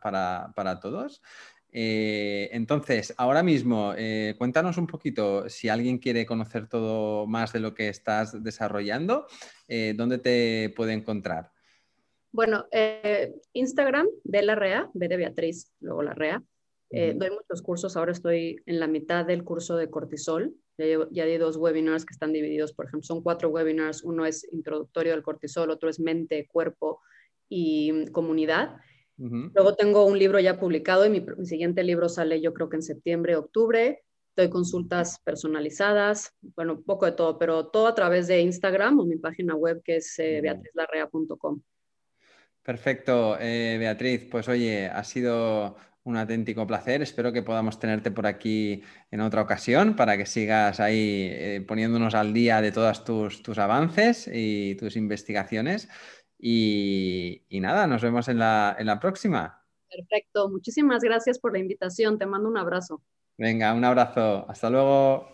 todos. 0.81 1.23
Eh, 1.77 2.49
entonces, 2.53 3.13
ahora 3.17 3.43
mismo, 3.43 3.93
cuéntanos 4.37 4.77
un 4.77 4.87
poquito, 4.87 5.49
si 5.49 5.67
alguien 5.67 5.97
quiere 5.97 6.25
conocer 6.25 6.67
todo 6.67 7.27
más 7.27 7.51
de 7.51 7.59
lo 7.59 7.73
que 7.73 7.89
estás 7.89 8.41
desarrollando, 8.41 9.27
¿dónde 9.95 10.19
te 10.19 10.73
puede 10.75 10.93
encontrar? 10.93 11.51
Bueno, 12.35 12.65
eh, 12.71 13.33
Instagram 13.53 14.07
de 14.25 14.41
la 14.41 14.55
REA, 14.55 14.89
B 14.93 15.07
de 15.07 15.15
Beatriz, 15.15 15.71
luego 15.79 16.03
la 16.03 16.13
REA. 16.13 16.43
Eh, 16.89 17.13
doy 17.15 17.29
muchos 17.29 17.61
cursos, 17.61 17.95
ahora 17.95 18.11
estoy 18.11 18.57
en 18.65 18.81
la 18.81 18.87
mitad 18.87 19.25
del 19.25 19.45
curso 19.45 19.77
de 19.77 19.89
cortisol. 19.89 20.53
Ya, 20.77 21.23
hay 21.23 21.37
dos 21.37 21.55
webinars 21.55 22.05
que 22.05 22.11
están 22.11 22.33
divididos, 22.33 22.73
por 22.73 22.87
ejemplo, 22.87 23.07
son 23.07 23.23
cuatro 23.23 23.47
webinars. 23.47 24.03
Uno 24.03 24.25
es 24.25 24.45
introductorio 24.51 25.13
al 25.13 25.23
cortisol, 25.23 25.69
otro 25.69 25.87
es 25.87 26.01
mente, 26.01 26.45
cuerpo 26.45 26.99
y 27.47 28.05
comunidad. 28.11 28.75
Luego 29.17 29.75
tengo 29.75 30.05
un 30.05 30.19
libro 30.19 30.39
ya 30.39 30.59
publicado 30.59 31.05
y 31.05 31.09
mi, 31.09 31.45
siguiente 31.45 31.83
libro 31.83 32.09
sale 32.09 32.41
yo 32.41 32.53
creo 32.53 32.69
que 32.69 32.77
en 32.77 32.83
septiembre, 32.83 33.35
octubre. 33.35 34.03
Doy 34.35 34.49
consultas 34.49 35.21
personalizadas, 35.23 36.33
bueno, 36.41 36.73
un 36.73 36.83
poco 36.83 37.05
de 37.05 37.13
todo, 37.13 37.39
pero 37.39 37.67
todo 37.67 37.87
a 37.87 37.95
través 37.95 38.27
de 38.27 38.41
Instagram 38.41 38.99
o 38.99 39.05
mi 39.05 39.15
página 39.15 39.55
web 39.55 39.81
que 39.81 39.97
es 39.97 40.19
eh, 40.19 40.41
beatrizlarrea.com. 40.41 41.61
Perfecto, 42.61 43.37
eh, 43.39 43.77
Beatriz. 43.79 44.27
Pues 44.29 44.49
oye, 44.49 44.87
ha 44.87 45.03
sido 45.05 45.77
un 46.03 46.17
auténtico 46.17 46.67
placer. 46.67 47.01
Espero 47.01 47.31
que 47.31 47.43
podamos 47.43 47.79
tenerte 47.79 48.11
por 48.11 48.27
aquí 48.27 48.83
en 49.09 49.21
otra 49.21 49.41
ocasión 49.41 49.95
para 49.95 50.17
que 50.17 50.25
sigas 50.25 50.79
ahí 50.79 51.29
eh, 51.31 51.63
poniéndonos 51.67 52.13
al 52.13 52.33
día 52.33 52.61
de 52.61 52.71
todos 52.71 53.05
tus, 53.05 53.41
tus 53.41 53.57
avances 53.57 54.29
y 54.31 54.75
tus 54.75 54.97
investigaciones. 54.97 55.87
Y, 56.39 57.41
nada, 57.49 57.87
nos 57.87 58.01
vemos 58.01 58.27
en 58.27 58.39
la, 58.39 58.75
en 58.77 58.87
la 58.87 58.99
próxima. 58.99 59.63
Perfecto, 59.89 60.49
muchísimas 60.49 61.01
gracias 61.01 61.39
por 61.39 61.53
la 61.53 61.59
invitación. 61.59 62.17
Te 62.17 62.25
mando 62.25 62.49
un 62.49 62.57
abrazo. 62.57 63.01
Venga, 63.37 63.73
un 63.73 63.85
abrazo. 63.85 64.45
Hasta 64.47 64.69
luego. 64.69 65.27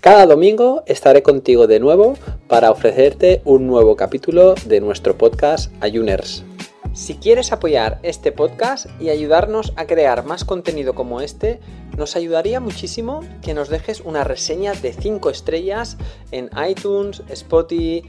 Cada 0.00 0.26
domingo 0.26 0.82
estaré 0.86 1.22
contigo 1.22 1.66
de 1.66 1.80
nuevo 1.80 2.14
para 2.46 2.70
ofrecerte 2.70 3.40
un 3.44 3.66
nuevo 3.66 3.96
capítulo 3.96 4.54
de 4.66 4.80
nuestro 4.80 5.16
podcast 5.16 5.72
Ayuners. 5.82 6.44
Si 6.92 7.14
quieres 7.14 7.50
apoyar 7.50 7.98
este 8.02 8.30
podcast 8.30 8.86
y 9.00 9.08
ayudarnos 9.08 9.72
a 9.76 9.86
crear 9.86 10.24
más 10.24 10.44
contenido 10.44 10.94
como 10.94 11.20
este, 11.20 11.58
nos 11.96 12.14
ayudaría 12.14 12.60
muchísimo 12.60 13.20
que 13.42 13.52
nos 13.52 13.68
dejes 13.68 14.00
una 14.02 14.22
reseña 14.22 14.74
de 14.74 14.92
5 14.92 15.28
estrellas 15.30 15.96
en 16.30 16.50
iTunes, 16.68 17.22
Spotify, 17.30 18.04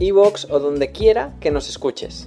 Evox 0.00 0.46
o 0.48 0.60
donde 0.60 0.92
quiera 0.92 1.34
que 1.40 1.50
nos 1.50 1.68
escuches. 1.68 2.24